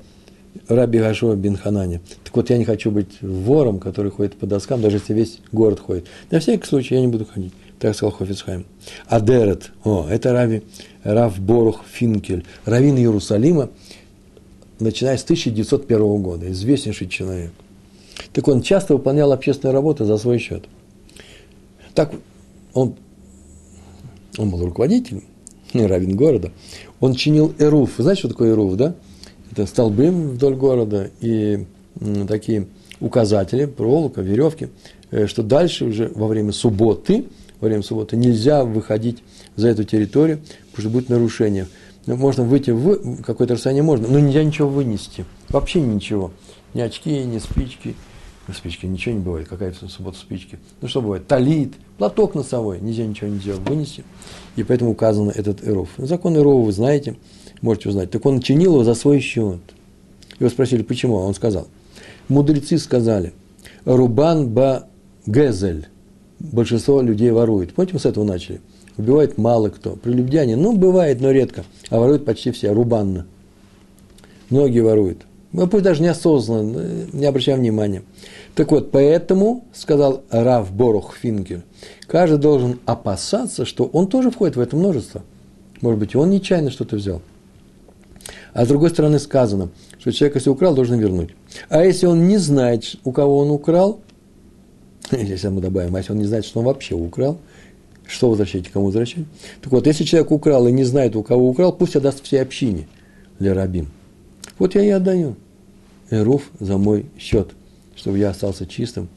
[0.68, 2.00] Раби Гашуа бин Ханани.
[2.24, 5.80] Так вот, я не хочу быть вором, который ходит по доскам, даже если весь город
[5.80, 6.06] ходит.
[6.30, 7.52] На всякий случай я не буду ходить.
[7.78, 8.64] Так сказал Хофицхайм.
[9.06, 10.62] Адерет, о, это Рави,
[11.02, 13.70] Рав Борух Финкель, раввин Иерусалима,
[14.78, 17.50] начиная с 1901 года, известнейший человек.
[18.32, 20.64] Так он часто выполнял общественную работу за свой счет.
[21.94, 22.12] Так
[22.72, 22.94] он,
[24.38, 25.24] он был руководителем,
[25.72, 26.52] раввин города,
[27.00, 27.98] он чинил эруф.
[27.98, 28.94] Вы знаете, что такое эруф, да?
[29.52, 31.66] это столбы вдоль города и
[32.26, 32.68] такие
[33.00, 34.70] указатели, проволока, веревки,
[35.10, 37.26] э, что дальше уже во время субботы,
[37.60, 39.22] во время субботы нельзя выходить
[39.56, 41.66] за эту территорию, потому что будет нарушение.
[42.06, 45.24] Ну, можно выйти в какое-то расстояние, можно, но нельзя ничего вынести.
[45.50, 46.32] Вообще ничего.
[46.74, 47.94] Ни очки, ни спички.
[48.53, 49.49] Спички, ничего не бывает.
[49.49, 50.59] Какая в субботу спички?
[50.80, 51.26] Ну, что бывает?
[51.26, 52.80] Талит, платок носовой.
[52.80, 54.05] Нельзя ничего нельзя вынести.
[54.57, 55.88] И поэтому указан этот эров.
[55.97, 57.16] Закон эрова вы знаете–
[57.62, 58.11] можете узнать.
[58.11, 59.61] Так он чинил его за свой счет.
[60.38, 61.14] Его спросили, почему?
[61.14, 61.68] Он сказал,
[62.28, 63.32] мудрецы сказали,
[63.84, 64.88] Рубан ба
[65.24, 65.88] Гезель.
[66.40, 67.72] Большинство людей ворует.
[67.72, 68.61] Помните, мы с этого начали?
[68.97, 69.93] Убивает мало кто.
[69.93, 71.64] Прелюбдяне, ну, бывает, но редко.
[71.88, 73.26] А воруют почти все, рубанно.
[74.51, 75.22] Многие воруют.
[75.53, 78.03] Ну, пусть даже неосознанно, не обращая внимания.
[78.55, 81.62] Так вот, поэтому, сказал Рав Борух Финкер,
[82.07, 85.22] каждый должен опасаться, что он тоже входит в это множество.
[85.80, 87.20] Может быть, он нечаянно что-то взял.
[88.55, 91.30] А с другой стороны сказано, что человек, если украл, должен вернуть.
[91.68, 94.00] А если он не знает, у кого он украл,
[95.11, 97.38] если мы добавим, а если он не знает, что он вообще украл,
[98.07, 99.24] что возвращать, кому возвращать?
[99.61, 102.88] Так вот, если человек украл и не знает, у кого украл, пусть отдаст всей общине
[103.38, 103.90] для рабим.
[104.59, 105.36] Вот я и отдаю.
[106.12, 107.48] Эруф за мой счет,
[107.96, 109.08] чтобы я остался чистым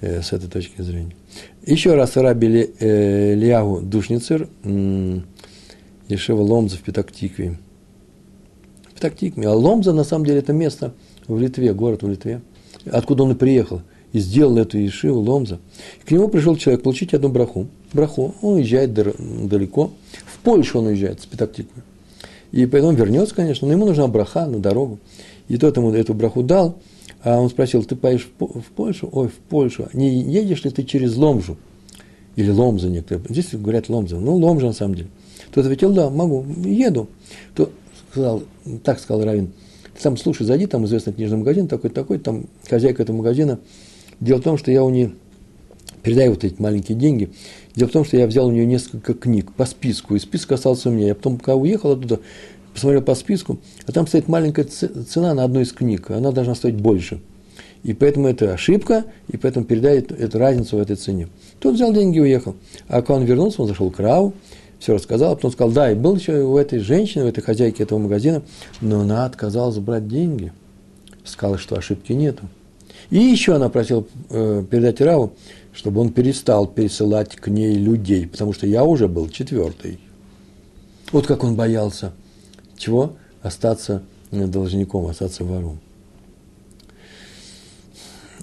[0.00, 1.16] э, с этой точки зрения.
[1.64, 5.20] Еще раз Раби Ли, э, Лиягу Душницер, э,
[6.08, 7.58] Ешева Ломза в Петактикве
[8.94, 9.48] в Тактикме.
[9.48, 10.92] А Ломза, на самом деле, это место
[11.26, 12.42] в Литве, город в Литве,
[12.84, 13.80] откуда он и приехал,
[14.12, 15.60] и сделал эту Ишиву, Ломза.
[16.04, 17.68] К нему пришел человек получить одну браху.
[17.94, 19.92] Браху, он уезжает далеко,
[20.26, 21.82] в Польшу он уезжает с Петактикмы.
[22.52, 25.00] И поэтому вернется, конечно, но ему нужна браха на дорогу.
[25.48, 26.78] И тот ему эту браху дал,
[27.22, 29.08] а он спросил, ты поедешь в Польшу?
[29.12, 29.88] Ой, в Польшу.
[29.92, 31.56] Не едешь ли ты через Ломжу?
[32.36, 33.24] Или Ломза некоторые.
[33.28, 34.16] Здесь говорят Ломза.
[34.18, 35.08] Ну, Ломжа на самом деле.
[35.52, 37.08] Тот ответил, да, могу, еду.
[37.54, 37.70] То
[38.10, 38.42] сказал,
[38.82, 39.52] так сказал Равин,
[39.94, 43.58] Ты там, слушай, зайди, там известный книжный магазин, такой-такой, там хозяйка этого магазина.
[44.20, 45.12] Дело в том, что я у нее
[46.02, 47.30] передаю вот эти маленькие деньги.
[47.74, 50.90] Дело в том, что я взял у нее несколько книг по списку, и список остался
[50.90, 51.08] у меня.
[51.08, 52.20] Я потом, пока уехал оттуда,
[52.74, 56.74] посмотрел по списку, а там стоит маленькая цена на одну из книг, она должна стоить
[56.74, 57.20] больше.
[57.84, 61.28] И поэтому это ошибка, и поэтому передает эту разницу в этой цене.
[61.60, 62.56] Тот взял деньги и уехал.
[62.88, 64.32] А когда он вернулся, он зашел к Раву,
[64.78, 67.82] все рассказал, а потом сказал, да, и был еще у этой женщины, у этой хозяйки
[67.82, 68.42] этого магазина,
[68.80, 70.52] но она отказалась брать деньги.
[71.24, 72.44] Сказала, что ошибки нету.
[73.10, 75.32] И еще она просила э, передать Раву,
[75.74, 79.98] чтобы он перестал пересылать к ней людей, потому что я уже был четвертый.
[81.12, 82.12] Вот как он боялся.
[82.76, 83.16] Чего?
[83.42, 85.80] Остаться должником, остаться вором.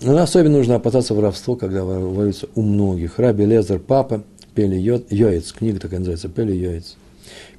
[0.02, 3.20] Но особенно нужно опасаться воровства, когда воруются у многих.
[3.20, 4.24] Раби Лезер, папа,
[4.56, 6.98] Пели Йоец, книга такая называется, Пели Йоец,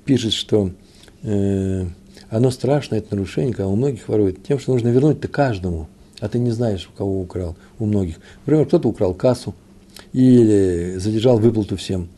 [0.05, 0.71] пишет, что
[1.23, 1.87] э,
[2.31, 6.39] оно страшно, это нарушение, когда у многих воруют, тем, что нужно вернуть-то каждому, а ты
[6.39, 8.17] не знаешь, у кого украл, у многих.
[8.45, 9.55] Например, кто-то украл кассу,
[10.13, 12.09] или задержал выплату всем,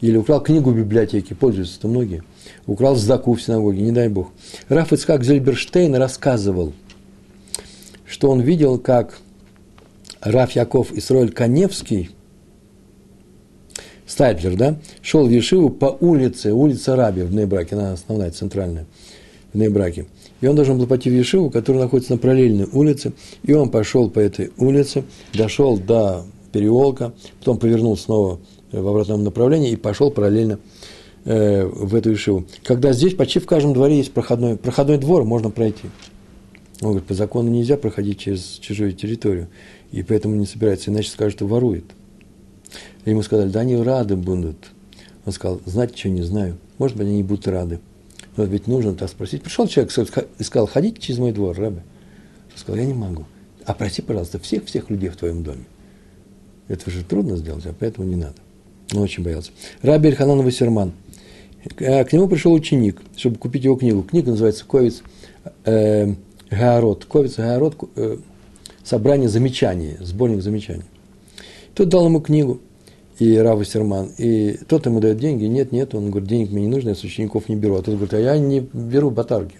[0.00, 2.22] или украл книгу в библиотеке, пользуются-то многие,
[2.66, 4.30] украл сдаку в синагоге, не дай бог.
[4.68, 6.72] Раф Ицхак Зельберштейн рассказывал,
[8.06, 9.18] что он видел, как
[10.20, 12.10] Раф Яков Исроэль Каневский,
[14.06, 18.84] Стайплер, да, шел в Ешиву по улице, улица Раби в Нейбраке, она основная, центральная,
[19.52, 20.06] в Нейбраке.
[20.40, 24.10] И он должен был пойти в Ешиву, которая находится на параллельной улице, и он пошел
[24.10, 28.38] по этой улице, дошел до переулка, потом повернул снова
[28.70, 30.58] в обратном направлении и пошел параллельно
[31.24, 32.46] э, в эту Ешиву.
[32.62, 35.88] Когда здесь почти в каждом дворе есть проходной, проходной двор, можно пройти.
[36.80, 39.48] Он говорит, по закону нельзя проходить через чужую территорию,
[39.92, 41.84] и поэтому не собирается, иначе скажут, что ворует.
[43.04, 44.70] Ему сказали, да они рады будут.
[45.24, 46.58] Он сказал, знать, что не знаю.
[46.78, 47.78] Может быть, они не будут рады.
[48.36, 49.42] Но ведь нужно так спросить.
[49.42, 49.92] Пришел человек
[50.38, 51.80] и сказал, ходите через мой двор, раби.
[52.52, 53.24] Он сказал, я не могу.
[53.64, 55.64] Опроси, пожалуйста, всех-всех людей в твоем доме.
[56.68, 58.34] Это же трудно сделать, а поэтому не надо.
[58.92, 59.50] Он очень боялся.
[59.82, 60.92] Раби Эльханан Вассерман.
[61.78, 64.02] Э, к нему пришел ученик, чтобы купить его книгу.
[64.02, 65.02] Книга называется «Ковец
[65.64, 66.14] э,
[66.50, 67.04] Гаород».
[67.04, 68.16] «Ковец Гаород» э,
[68.84, 70.84] собрание замечаний, сборник замечаний.
[71.74, 72.60] Тот дал ему книгу,
[73.18, 76.68] и Рава Серман, и тот ему дает деньги, нет, нет, он говорит, денег мне не
[76.68, 77.76] нужно, я с учеников не беру.
[77.76, 79.56] А тот говорит, а я не беру подарки.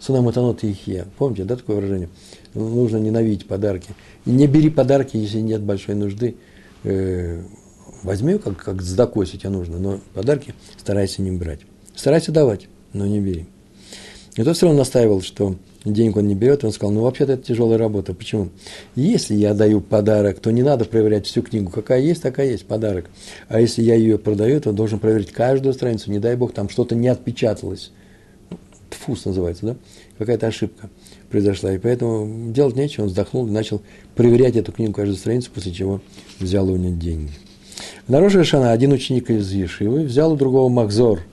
[0.00, 1.06] Сунаматанот ихе.
[1.16, 2.08] Помните, да, такое выражение?
[2.52, 3.90] Нужно ненавидеть подарки.
[4.26, 6.36] И не бери подарки, если нет большой нужды.
[6.82, 7.42] Э,
[8.02, 11.60] возьми, как, как сдаку, если тебе нужно, но подарки старайся не брать.
[11.94, 13.46] Старайся давать, но не бери.
[14.36, 15.54] И тот все равно настаивал, что
[15.84, 18.14] денег он не берет, он сказал, ну, вообще-то это тяжелая работа.
[18.14, 18.48] Почему?
[18.96, 21.70] Если я даю подарок, то не надо проверять всю книгу.
[21.70, 23.06] Какая есть, такая есть подарок.
[23.48, 26.10] А если я ее продаю, то должен проверить каждую страницу.
[26.10, 27.92] Не дай бог, там что-то не отпечаталось.
[28.90, 29.76] Тфус называется, да?
[30.18, 30.90] Какая-то ошибка
[31.30, 31.72] произошла.
[31.72, 33.04] И поэтому делать нечего.
[33.04, 33.82] Он вздохнул и начал
[34.14, 36.00] проверять эту книгу, каждую страницу, после чего
[36.40, 37.32] взял у него деньги.
[38.06, 41.20] На Роша один ученик из Ешивы взял у другого Махзор–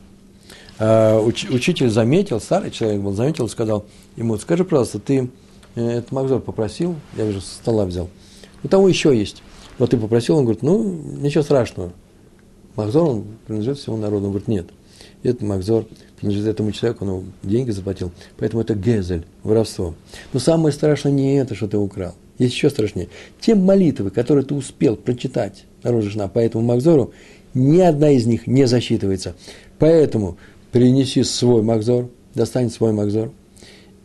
[0.84, 5.30] а, уч, учитель заметил, старый человек был, заметил сказал ему, скажи, пожалуйста, ты
[5.76, 8.10] э, этот Махзор попросил, я вижу, со стола взял,
[8.64, 9.44] у того еще есть.
[9.78, 10.84] Вот ты попросил, он говорит, ну,
[11.22, 11.94] ничего страшного.
[12.76, 14.26] Махзор, он принадлежит всему народу.
[14.26, 14.70] Он говорит, нет,
[15.22, 15.86] этот Махзор
[16.20, 18.12] принадлежит этому человеку, он деньги заплатил.
[18.40, 19.94] Поэтому это гезель, воровство.
[20.34, 22.16] Но самое страшное не это, что ты украл.
[22.40, 23.10] Есть еще страшнее.
[23.40, 27.14] Те молитвы, которые ты успел прочитать, наружу по этому Махзору,
[27.54, 29.36] ни одна из них не засчитывается.
[29.80, 30.38] Поэтому
[30.72, 33.32] принеси свой магзор, достань свой магзор,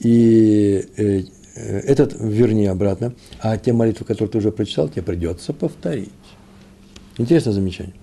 [0.01, 1.23] и э,
[1.55, 6.11] э, этот верни обратно, а те молитвы, которые ты уже прочитал, тебе придется повторить.
[7.19, 7.95] Интересное замечание.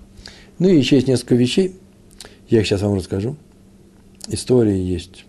[0.59, 1.75] Ну и еще есть несколько вещей,
[2.49, 3.35] я их сейчас вам расскажу.
[4.29, 5.25] Истории есть.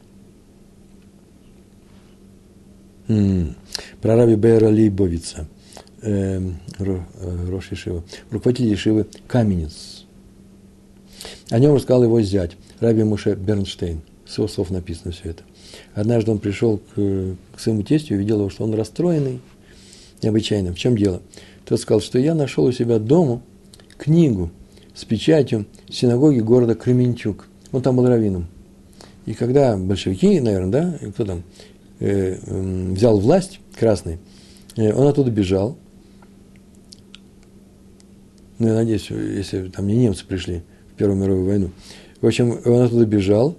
[3.08, 3.56] М-м.
[4.00, 5.48] Про раби Бейра Лейбовица,
[6.04, 6.40] э,
[6.78, 10.04] Рош Ешива, руководитель Ешивы Каменец.
[11.50, 12.52] О нем рассказал его зять.
[12.80, 14.02] Раби Муше Бернштейн.
[14.26, 15.42] С его слов написано все это.
[15.94, 19.40] Однажды он пришел к, к своему тестю и видел его, что он расстроенный,
[20.22, 20.72] необычайно.
[20.72, 21.22] В чем дело?
[21.64, 23.42] Тот сказал, что я нашел у себя дома
[23.96, 24.50] книгу
[24.94, 27.48] с печатью синагоги города Кременчук.
[27.72, 28.46] Он там был раввином.
[29.26, 31.42] И когда большевики, наверное, да, кто там,
[32.00, 34.18] э, э, взял власть красный,
[34.76, 35.76] э, он оттуда бежал.
[38.58, 41.70] Ну, я надеюсь, если там не немцы пришли в Первую мировую войну.
[42.20, 43.56] В общем, он оттуда бежал,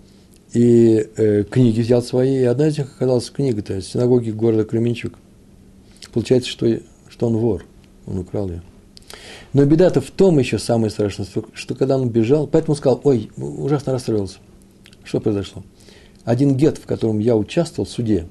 [0.54, 5.14] и э, книги взял свои, и одна из них оказалась книга-то синагоги города Кременчук.
[6.14, 6.80] Получается, что,
[7.10, 7.66] что он вор,
[8.08, 8.62] он украл ее.
[9.52, 13.94] Но беда-то в том еще самое страшное, что когда он бежал, поэтому сказал, ой, ужасно
[13.94, 14.38] расстроился.
[15.04, 15.64] Что произошло?
[16.24, 18.28] Один гет, в котором я участвовал в суде,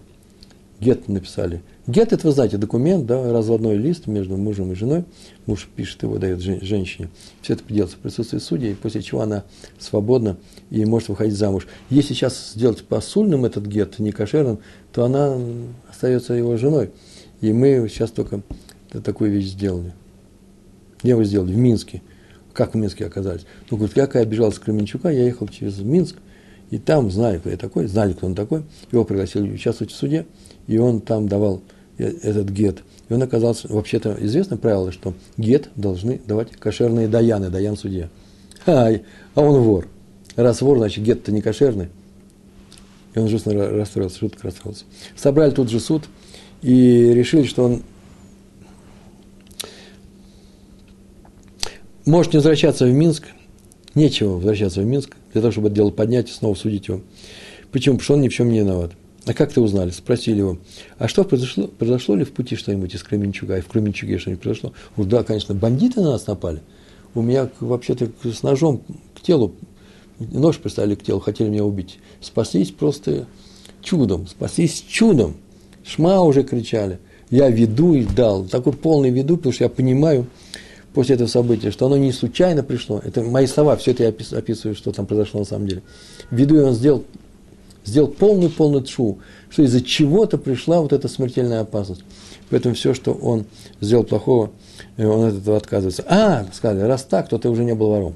[0.81, 1.63] Гет написали.
[1.87, 5.05] Гет– это, вы знаете, документ, да, разводной лист между мужем и женой.
[5.47, 7.11] Муж пишет его, дает женщине.
[7.43, 9.45] Все это делается в присутствии судьи, после чего она
[9.79, 10.37] свободна
[10.71, 11.67] и может выходить замуж.
[11.91, 14.59] Если сейчас сделать посульным этот гет, не кошерным,
[14.93, 15.39] то она
[15.91, 16.91] остается его женой.
[17.41, 18.43] И мы сейчас только
[19.05, 19.93] такую вещь сделали.
[21.03, 21.53] Где его сделали?
[21.53, 22.03] В Минске.
[22.53, 23.47] Как в Минске оказались?
[23.71, 26.17] Ну, говорит, я когда обижался Кременчука, я ехал через Минск,
[26.71, 30.27] и там, знаю, кто я такой, знали, кто он такой, его пригласили участвовать в суде,
[30.67, 31.63] и он там давал
[31.99, 32.83] э, этот гет.
[33.09, 38.09] И он оказался, вообще-то известно правило, что гет должны давать кошерные даяны, даян судья.
[38.67, 38.91] А,
[39.35, 39.89] а он вор.
[40.37, 41.89] Раз вор, значит, гет-то не кошерный.
[43.15, 44.85] И он жестко расстроился, жутко расстроился.
[45.17, 46.05] Собрали тут же суд
[46.63, 47.83] и решили, что он
[52.05, 53.25] может не возвращаться в Минск,
[53.95, 57.03] нечего возвращаться в Минск, для того, чтобы это дело поднять и снова судить его.
[57.71, 57.97] Почему?
[57.97, 58.93] Потому что он ни в чем не виноват.
[59.27, 59.91] А как ты узнали?
[59.91, 60.59] Спросили его.
[60.99, 61.67] А что произошло?
[61.67, 63.59] Произошло ли в пути что-нибудь из Кременчуга?
[63.59, 64.73] И в Кременчуге что-нибудь произошло?
[64.97, 66.61] Уж да, конечно, бандиты на нас напали.
[67.15, 68.83] У меня вообще-то с ножом
[69.15, 69.55] к телу,
[70.19, 71.99] нож приставили к телу, хотели меня убить.
[72.21, 73.27] Спаслись просто
[73.83, 75.37] чудом, спаслись чудом.
[75.85, 76.99] Шма уже кричали.
[77.31, 78.45] Я веду и дал.
[78.45, 80.27] Такой полный веду, потому что я понимаю,
[80.93, 83.01] после этого события, что оно не случайно пришло.
[83.05, 85.83] Это мои слова, все это я описываю, что там произошло на самом деле.
[86.31, 87.05] Ввиду и он сделал,
[87.85, 89.19] сделал полную-полную тшу,
[89.51, 92.03] что из-за чего-то пришла вот эта смертельная опасность.
[92.51, 93.47] Поэтому все, что он
[93.81, 94.51] сделал плохого,
[94.97, 96.05] э, он от этого отказывается.
[96.09, 98.15] А, сказали, раз так, то ты уже не был вором.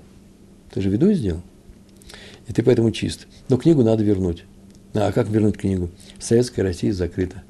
[0.72, 1.40] Ты же виду сделал.
[2.46, 3.26] И ты поэтому чист.
[3.48, 4.44] Но книгу надо вернуть.
[4.94, 5.90] А как вернуть книгу?
[6.18, 7.42] Советская Россия закрыта.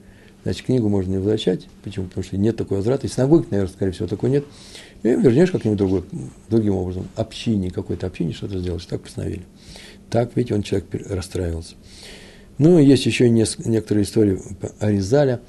[0.42, 1.68] Значит, книгу можно не возвращать.
[1.82, 2.06] Почему?
[2.06, 3.06] Потому что нет такой возврата.
[3.06, 4.44] И синагоги, наверное, скорее всего, такой нет.
[5.02, 6.04] И вернешь как-нибудь другой,
[6.48, 7.08] другим образом.
[7.16, 8.86] Общине, какой-то общине что-то сделаешь.
[8.86, 9.42] Так постановили.
[10.10, 11.74] Так, видите, он человек расстраивался.
[12.58, 14.40] Ну, есть еще некоторые истории
[14.80, 15.40] о Ризале.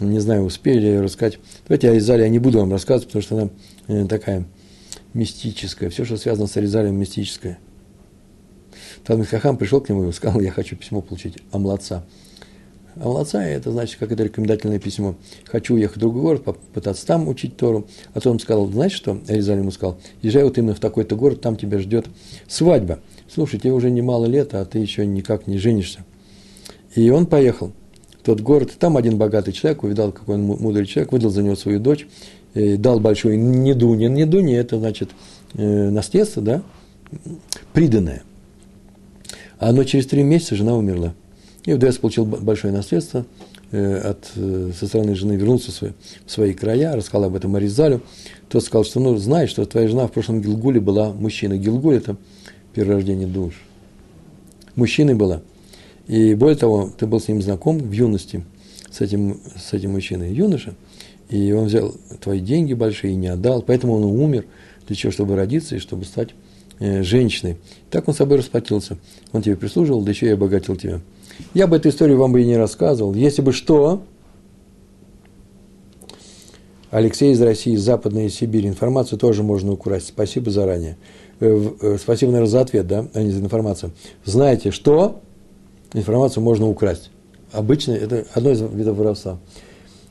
[0.00, 1.38] Не знаю, успели ли рассказать.
[1.68, 3.50] Давайте о Ризале я не буду вам рассказывать, потому что она
[3.86, 4.46] э, такая
[5.12, 5.90] мистическая.
[5.90, 7.58] Все, что связано с Аризалем, мистическое.
[9.04, 12.04] Талмит Хахам пришел к нему и сказал, я хочу письмо получить о младца.
[12.96, 15.16] А молодца, это значит, как это рекомендательное письмо.
[15.44, 17.86] Хочу уехать в другой город, попытаться там учить Тору.
[18.14, 21.40] А то он сказал, знаешь что, Аризаль ему сказал, езжай вот именно в такой-то город,
[21.40, 22.06] там тебя ждет
[22.48, 23.00] свадьба.
[23.28, 26.04] Слушай, тебе уже немало лет, а ты еще никак не женишься.
[26.94, 27.72] И он поехал
[28.20, 31.56] в тот город, там один богатый человек, увидал, какой он мудрый человек, выдал за него
[31.56, 32.06] свою дочь,
[32.54, 34.08] дал большую недунье.
[34.08, 35.10] Недунье– это, значит,
[35.54, 36.62] э, наследство, да,
[37.72, 38.22] приданное.
[39.60, 41.14] Но через три месяца жена умерла.
[41.64, 43.24] И Иудес получил большое наследство
[43.70, 45.90] э, от, э, со стороны жены, вернулся в свои,
[46.26, 48.02] в свои края, рассказал об этом Аризалю.
[48.48, 51.58] Тот сказал, что ну, знаешь, что твоя жена в прошлом Гилгуле была мужчиной.
[51.58, 52.16] Гилгуль– это
[52.74, 53.54] перерождение душ.
[54.76, 55.40] Мужчиной была.
[56.06, 58.44] И более того, ты был с ним знаком в юности,
[58.90, 60.74] с этим, с этим мужчиной, юноша,
[61.30, 64.44] и он взял твои деньги большие и не отдал, поэтому он умер,
[64.86, 66.30] для чего, чтобы родиться и чтобы стать
[66.78, 67.56] э, женщиной.
[67.90, 68.98] Так он с собой расплатился.
[69.32, 71.00] Он тебе прислуживал, да еще и обогатил тебя.
[71.54, 73.14] Я бы эту историю вам бы и не рассказывал.
[73.14, 74.02] Если бы что,
[76.90, 78.68] Алексей из России, из Западной Сибири.
[78.68, 80.08] Информацию тоже можно украсть.
[80.08, 80.96] Спасибо заранее.
[81.40, 83.90] Э, э, спасибо, наверное, за ответ, да, а не за информацию.
[84.24, 85.20] Знаете, что
[85.94, 87.10] информацию можно украсть.
[87.52, 89.38] Обычно это одно из видов воровства.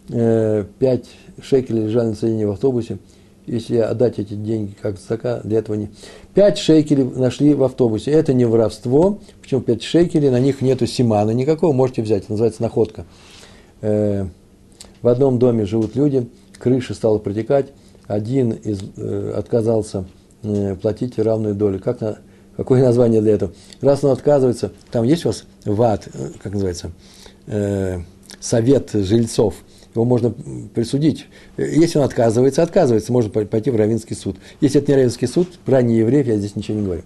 [0.09, 1.05] Э, пять
[1.41, 2.97] шекелей лежали на сиденье в автобусе–
[3.45, 5.89] если отдать эти деньги как зака, для этого не...
[6.33, 8.11] Пять шекелей нашли в автобусе.
[8.11, 9.19] Это не воровство.
[9.41, 10.29] Почему пять шекелей?
[10.29, 11.73] На них нету симана никакого.
[11.73, 12.23] Можете взять.
[12.23, 13.05] Это называется находка.
[13.81, 14.25] Э,
[15.01, 16.29] в одном доме живут люди.
[16.57, 17.73] Крыша стала протекать.
[18.07, 20.05] Один из, э, отказался
[20.81, 21.79] платить равную долю.
[21.79, 22.19] Как на,
[22.57, 23.53] какое название для этого?
[23.81, 26.09] Раз он отказывается, там есть у вас ВАД,
[26.41, 26.91] как называется,
[28.39, 29.55] совет жильцов–
[29.95, 30.33] его можно
[30.73, 31.27] присудить.
[31.57, 34.37] Если он отказывается, отказывается, можно пойти в Равинский суд.
[34.59, 37.03] Если это не Равинский суд, ранний евреев, я здесь ничего не говорю.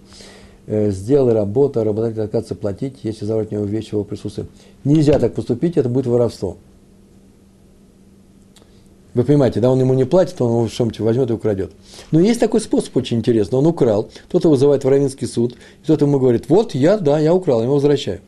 [0.67, 4.47] Э, сделай работу, работодатель отказывается платить, если забрать у него вещи его присутствии.
[4.83, 6.57] Нельзя так поступить, это будет воровство.
[9.17, 11.71] Вы понимаете, да, он ему не платит, он его что-нибудь возьмет и украдет.
[12.11, 13.57] Но есть такой способ очень интересный.
[13.57, 17.59] Он украл, кто-то вызывает в Равинский суд, кто-то ему говорит, вот я, да, я украл,
[17.59, 18.21] я его возвращаю.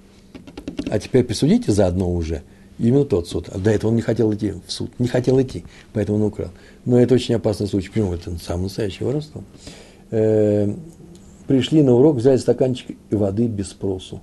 [0.89, 2.41] А теперь присудите заодно уже–
[2.79, 3.49] Именно тот суд.
[3.49, 4.89] А до этого он не хотел идти в суд.
[4.99, 6.49] Не хотел идти, поэтому он украл.
[6.85, 7.89] Но это очень опасный случай.
[7.89, 8.13] Почему?
[8.13, 9.43] Это самое настоящее воровство.
[10.11, 10.73] Э,
[11.45, 14.21] пришли на урок, взяли стаканчик воды без спросу.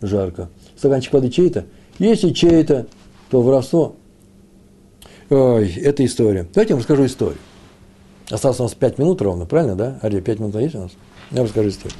[0.00, 0.48] Жарко.
[0.76, 1.66] Стаканчик воды чей-то?
[2.00, 2.88] Если чей-то,
[3.30, 3.94] то воровство.
[5.30, 6.46] Ой, это история.
[6.54, 7.38] Давайте я вам расскажу историю.
[8.30, 9.98] Осталось у нас 5 минут ровно, правильно, да?
[10.02, 10.92] Ария, 5 минут есть у нас?
[11.30, 11.98] Я расскажу историю.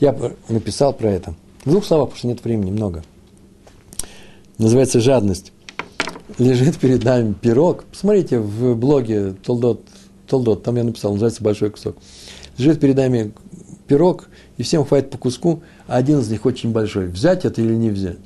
[0.00, 0.16] Я
[0.48, 1.34] написал про это.
[1.64, 3.02] В двух словах, потому что нет времени, много–
[4.58, 5.52] называется жадность.
[6.38, 7.84] лежит перед нами пирог.
[7.84, 9.82] Посмотрите в блоге Толдот,
[10.26, 11.96] Толдот, там я написал, называется «Большой кусок».
[12.58, 13.32] Лежит перед нами
[13.86, 17.06] пирог, и всем хватит по куску, а один из них очень большой.
[17.06, 18.18] Взять это или не взять?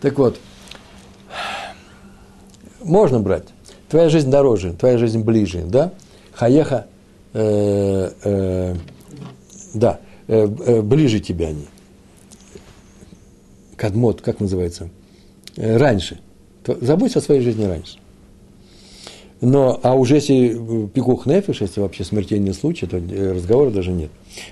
[0.00, 0.38] Так вот,
[2.80, 3.48] можно брать.
[3.88, 5.92] Твоя жизнь дороже, твоя жизнь ближе, да?
[6.32, 6.86] Хаеха,
[7.32, 8.74] э, э,
[9.74, 11.66] да, э, э, ближе тебя они.
[13.76, 14.90] Кадмот, как называется?
[15.56, 16.20] Э, раньше.
[16.66, 17.98] Забудь о своей жизни раньше.
[19.40, 24.10] Но, а уже если пикух нефиш, если вообще смертельный случай, то э, разговора даже нет.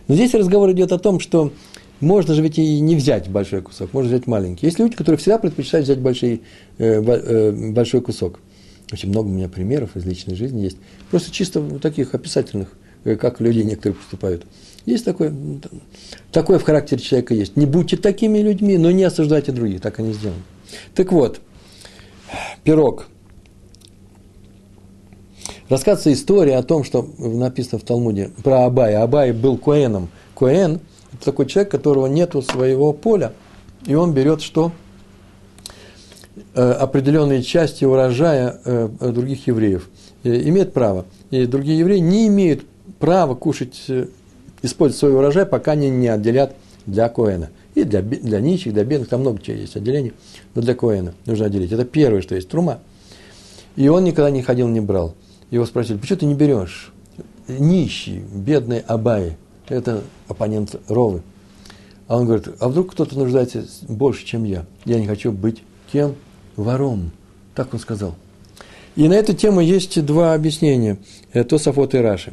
[0.08, 1.52] Но здесь разговор идет о том, что
[2.00, 4.66] можно же ведь и не взять большой кусок, можно взять маленький.
[4.66, 6.42] Есть люди, которые всегда предпочитают взять большой,
[6.78, 8.40] э, э, большой кусок.
[8.92, 10.78] Очень много у меня примеров из личной жизни есть.
[11.10, 12.68] Просто чисто таких описательных,
[13.04, 14.46] э, как люди некоторые поступают.
[14.86, 15.34] Есть такое,
[16.32, 17.56] такое в характере человека есть.
[17.56, 20.42] Не будьте такими людьми, но не осуждайте других, так они сделаны.
[20.94, 21.40] Так вот,
[22.64, 23.08] пирог–
[25.68, 29.02] Рассказывается история о том, что написано в Талмуде про Абая.
[29.02, 30.08] Абай был Коэном.
[30.34, 30.80] Коэн–
[31.12, 33.32] это такой человек, которого нет своего поля,
[33.86, 34.72] и он берет что?
[36.54, 39.88] Э, определенные части урожая э, других евреев.
[40.24, 41.06] Имеет право.
[41.30, 42.64] И другие евреи не имеют
[42.98, 44.06] права кушать, э,
[44.62, 46.54] использовать свой урожай, пока они не отделят
[46.86, 47.50] для Коэна.
[47.74, 50.12] И для, для нищих, для бедных, там много чего есть отделений,
[50.54, 51.72] но для Коэна нужно отделить.
[51.72, 52.80] Это первое, что есть, трума.
[53.76, 55.14] И он никогда не ходил, не брал.
[55.50, 56.92] Его спросили, почему ты не берешь?
[57.46, 59.36] Нищий, бедный Абай,
[59.68, 61.22] это оппонент Ровы.
[62.06, 64.64] А он говорит, а вдруг кто-то нуждается больше, чем я?
[64.84, 65.62] Я не хочу быть
[65.92, 66.14] кем?
[66.56, 67.12] Вором.
[67.54, 68.14] Так он сказал.
[68.96, 70.98] И на эту тему есть два объяснения.
[71.32, 72.32] Тософот и Раши.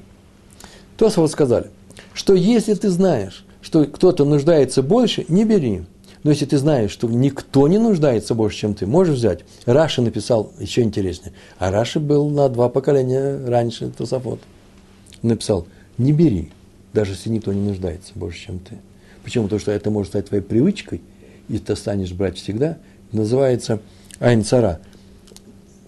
[0.98, 1.70] Тософот сказали,
[2.14, 5.84] что если ты знаешь, что кто-то нуждается больше, не бери.
[6.24, 9.42] Но если ты знаешь, что никто не нуждается больше, чем ты, можешь взять.
[9.66, 11.34] Раши написал еще интереснее.
[11.60, 14.40] А Раши был на два поколения раньше Тософот.
[15.22, 15.68] Написал,
[16.00, 16.52] не бери,
[16.96, 18.78] даже если никто не нуждается больше, чем ты.
[19.24, 19.44] Почему?
[19.44, 21.02] Потому что это может стать твоей привычкой,
[21.50, 22.78] и ты станешь брать всегда.
[23.12, 23.80] Называется
[24.20, 24.80] Айнцара.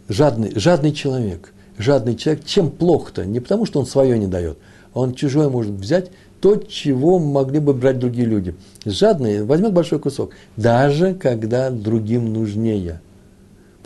[0.09, 1.53] Жадный, жадный человек.
[1.77, 2.45] Жадный человек.
[2.45, 3.25] Чем плохо-то?
[3.25, 4.57] Не потому, что он свое не дает,
[4.93, 8.55] а он чужое может взять то, чего могли бы брать другие люди.
[8.85, 13.01] Жадный возьмет большой кусок, даже когда другим нужнее.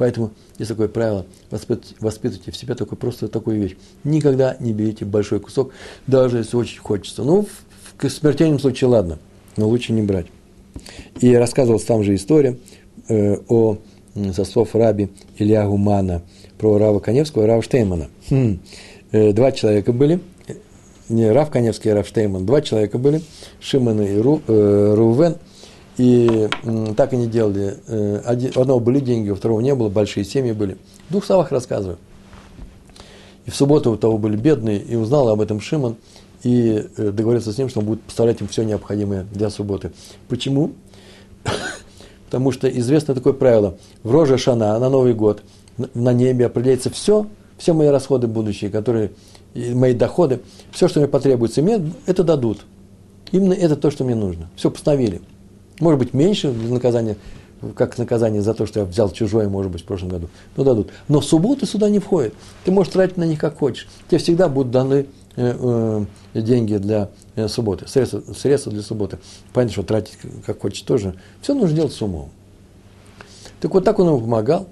[0.02, 3.76] Поэтому есть такое правило, воспитывайте, в себе такой, просто такую вещь.
[4.04, 5.74] Никогда не берите большой кусок,
[6.08, 7.22] даже если очень хочется.
[7.22, 9.20] Ну, в, в смертельном случае ладно,
[9.58, 10.26] но лучше не брать.
[11.20, 12.58] И рассказывалась там же история
[13.10, 13.78] э, о,
[14.34, 16.24] со слов раби Илья Гумана,
[16.58, 18.10] про Рава Коневского и Рава Штеймана.
[18.32, 18.58] Хм.
[19.12, 20.20] Э, два человека были–
[21.12, 23.22] не Рав Коневский, а Рав Штейман, два человека были,
[23.60, 25.36] Шимон и Ру, э, Рувен,
[26.02, 26.49] и
[26.97, 27.78] так они делали.
[27.86, 30.78] Э, один, у одного были деньги, у второго не было, большие семьи были.
[31.08, 31.99] В двух словах рассказываю.
[33.45, 35.97] И в субботу у того были бедные, и узнал об этом Шимон,
[36.41, 39.91] и э, договорился с ним, что он будет поставлять им все необходимое для субботы.
[40.28, 40.72] Почему?
[42.26, 43.78] Потому что известно такое правило.
[44.02, 45.43] В Роже Шана, на Новый год,
[45.93, 47.28] на небе определяется все,
[47.60, 49.12] все мои расходы будущие, которые
[49.54, 50.39] мои доходы,
[50.72, 52.66] все, что мне потребуется, мне это дадут.
[53.32, 54.49] Именно это то, что мне нужно.
[54.56, 55.22] Все постановили.
[55.82, 57.17] Может быть, меньше наказания,
[57.75, 60.91] как наказание за то, что я взял чужое, может быть, в прошлом году, но дадут.
[61.09, 62.34] Но в субботу сюда не входит.
[62.63, 63.89] Ты можешь тратить на них как хочешь.
[64.07, 69.17] Тебе всегда будут даны э, э, деньги для э, субботы, средства, средства для субботы.
[69.53, 71.15] Понятно, что тратить как хочешь тоже.
[71.41, 72.29] Все нужно делать с умом.
[73.59, 74.67] Так вот так он ему помогал.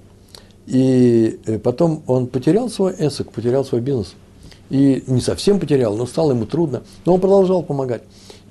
[0.66, 4.14] И потом он потерял свой эсок, потерял свой бизнес–
[4.70, 6.82] и не совсем потерял, но стало ему трудно.
[7.04, 8.02] Но он продолжал помогать.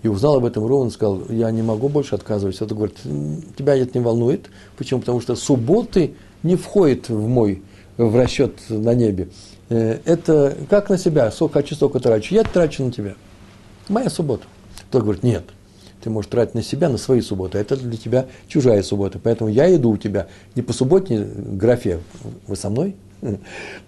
[0.02, 2.56] И узнал об этом Рован, сказал, я не могу больше отказывать.
[2.62, 2.98] Это говорит,
[3.58, 4.50] тебя это не волнует.
[4.78, 5.02] Почему?
[5.02, 7.64] Потому что субботы не входят в мой,
[7.98, 9.28] в расчет на небе.
[9.68, 12.34] Э, это как на себя, сколько хочу, столько трачу.
[12.34, 13.16] Я трачу на тебя.
[13.90, 14.46] Моя суббота.
[14.90, 15.44] Тот говорит, нет,
[16.02, 17.58] ты можешь тратить на себя, на свои субботы.
[17.58, 19.20] Это для тебя чужая суббота.
[19.22, 22.00] Поэтому я иду у тебя не по субботней графе,
[22.48, 22.96] вы со мной,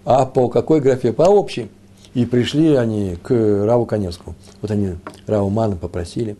[0.04, 1.12] а по какой графе?
[1.12, 1.70] По общей.
[2.14, 4.34] И пришли они к Раву Коневскому.
[4.60, 4.96] Вот они
[5.26, 6.36] Раву Мана попросили,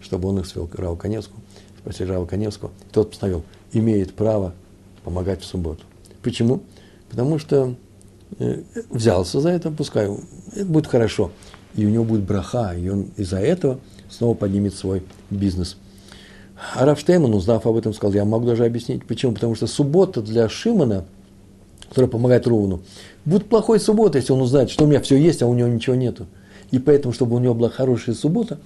[0.00, 1.40] чтобы он их свел к Раву Коневскому.
[1.78, 2.70] Спросили Раву Коневского.
[2.92, 3.42] Тот постановил,
[3.72, 4.54] имеет право
[5.02, 5.82] помогать в субботу.
[6.22, 6.62] Почему?
[7.10, 7.74] Потому что
[8.38, 10.08] э, взялся за это, пускай,
[10.52, 11.32] это будет хорошо.
[11.74, 15.76] И у него будет браха, и он из-за этого снова поднимет свой бизнес.
[16.74, 19.32] А Рафштейман, узнав об этом, сказал, я могу даже объяснить, почему.
[19.32, 21.04] Потому что суббота для Шимона–
[21.88, 22.80] который помогает Рувну,
[23.24, 25.96] будет плохой суббота, если он узнает, что у меня все есть, а у него ничего
[25.96, 26.26] нету.
[26.70, 28.58] И поэтому, чтобы у него была хорошая суббота,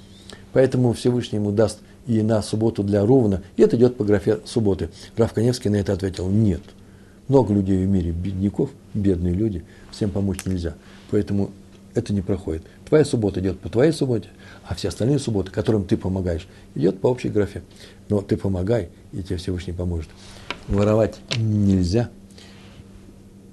[0.52, 3.42] Поэтому Всевышний ему даст и на субботу для Рувна.
[3.56, 4.90] И это идет по графе субботы.
[5.16, 6.62] Граф Коневский на это ответил, нет.
[7.28, 10.74] Много людей в мире, бедняков, бедные люди, всем помочь нельзя.
[11.10, 11.50] Поэтому
[11.94, 12.64] это не проходит.
[12.88, 14.28] Твоя суббота идет по твоей субботе,
[14.64, 17.62] а все остальные субботы, которым ты помогаешь, идет по общей графе.
[18.08, 20.10] Но ты помогай, и тебе Всевышний поможет.
[20.68, 22.10] Воровать нельзя.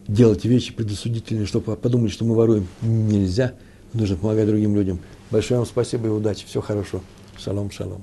[0.10, 3.54] Делать вещи предосудительные, чтобы подумали, что мы воруем, нельзя.
[3.94, 5.00] Нужно помогать другим людям.
[5.30, 6.48] Большое вам спасибо и удачи.
[6.48, 7.04] Всего хорошего.
[7.38, 8.02] Шалом, шалом.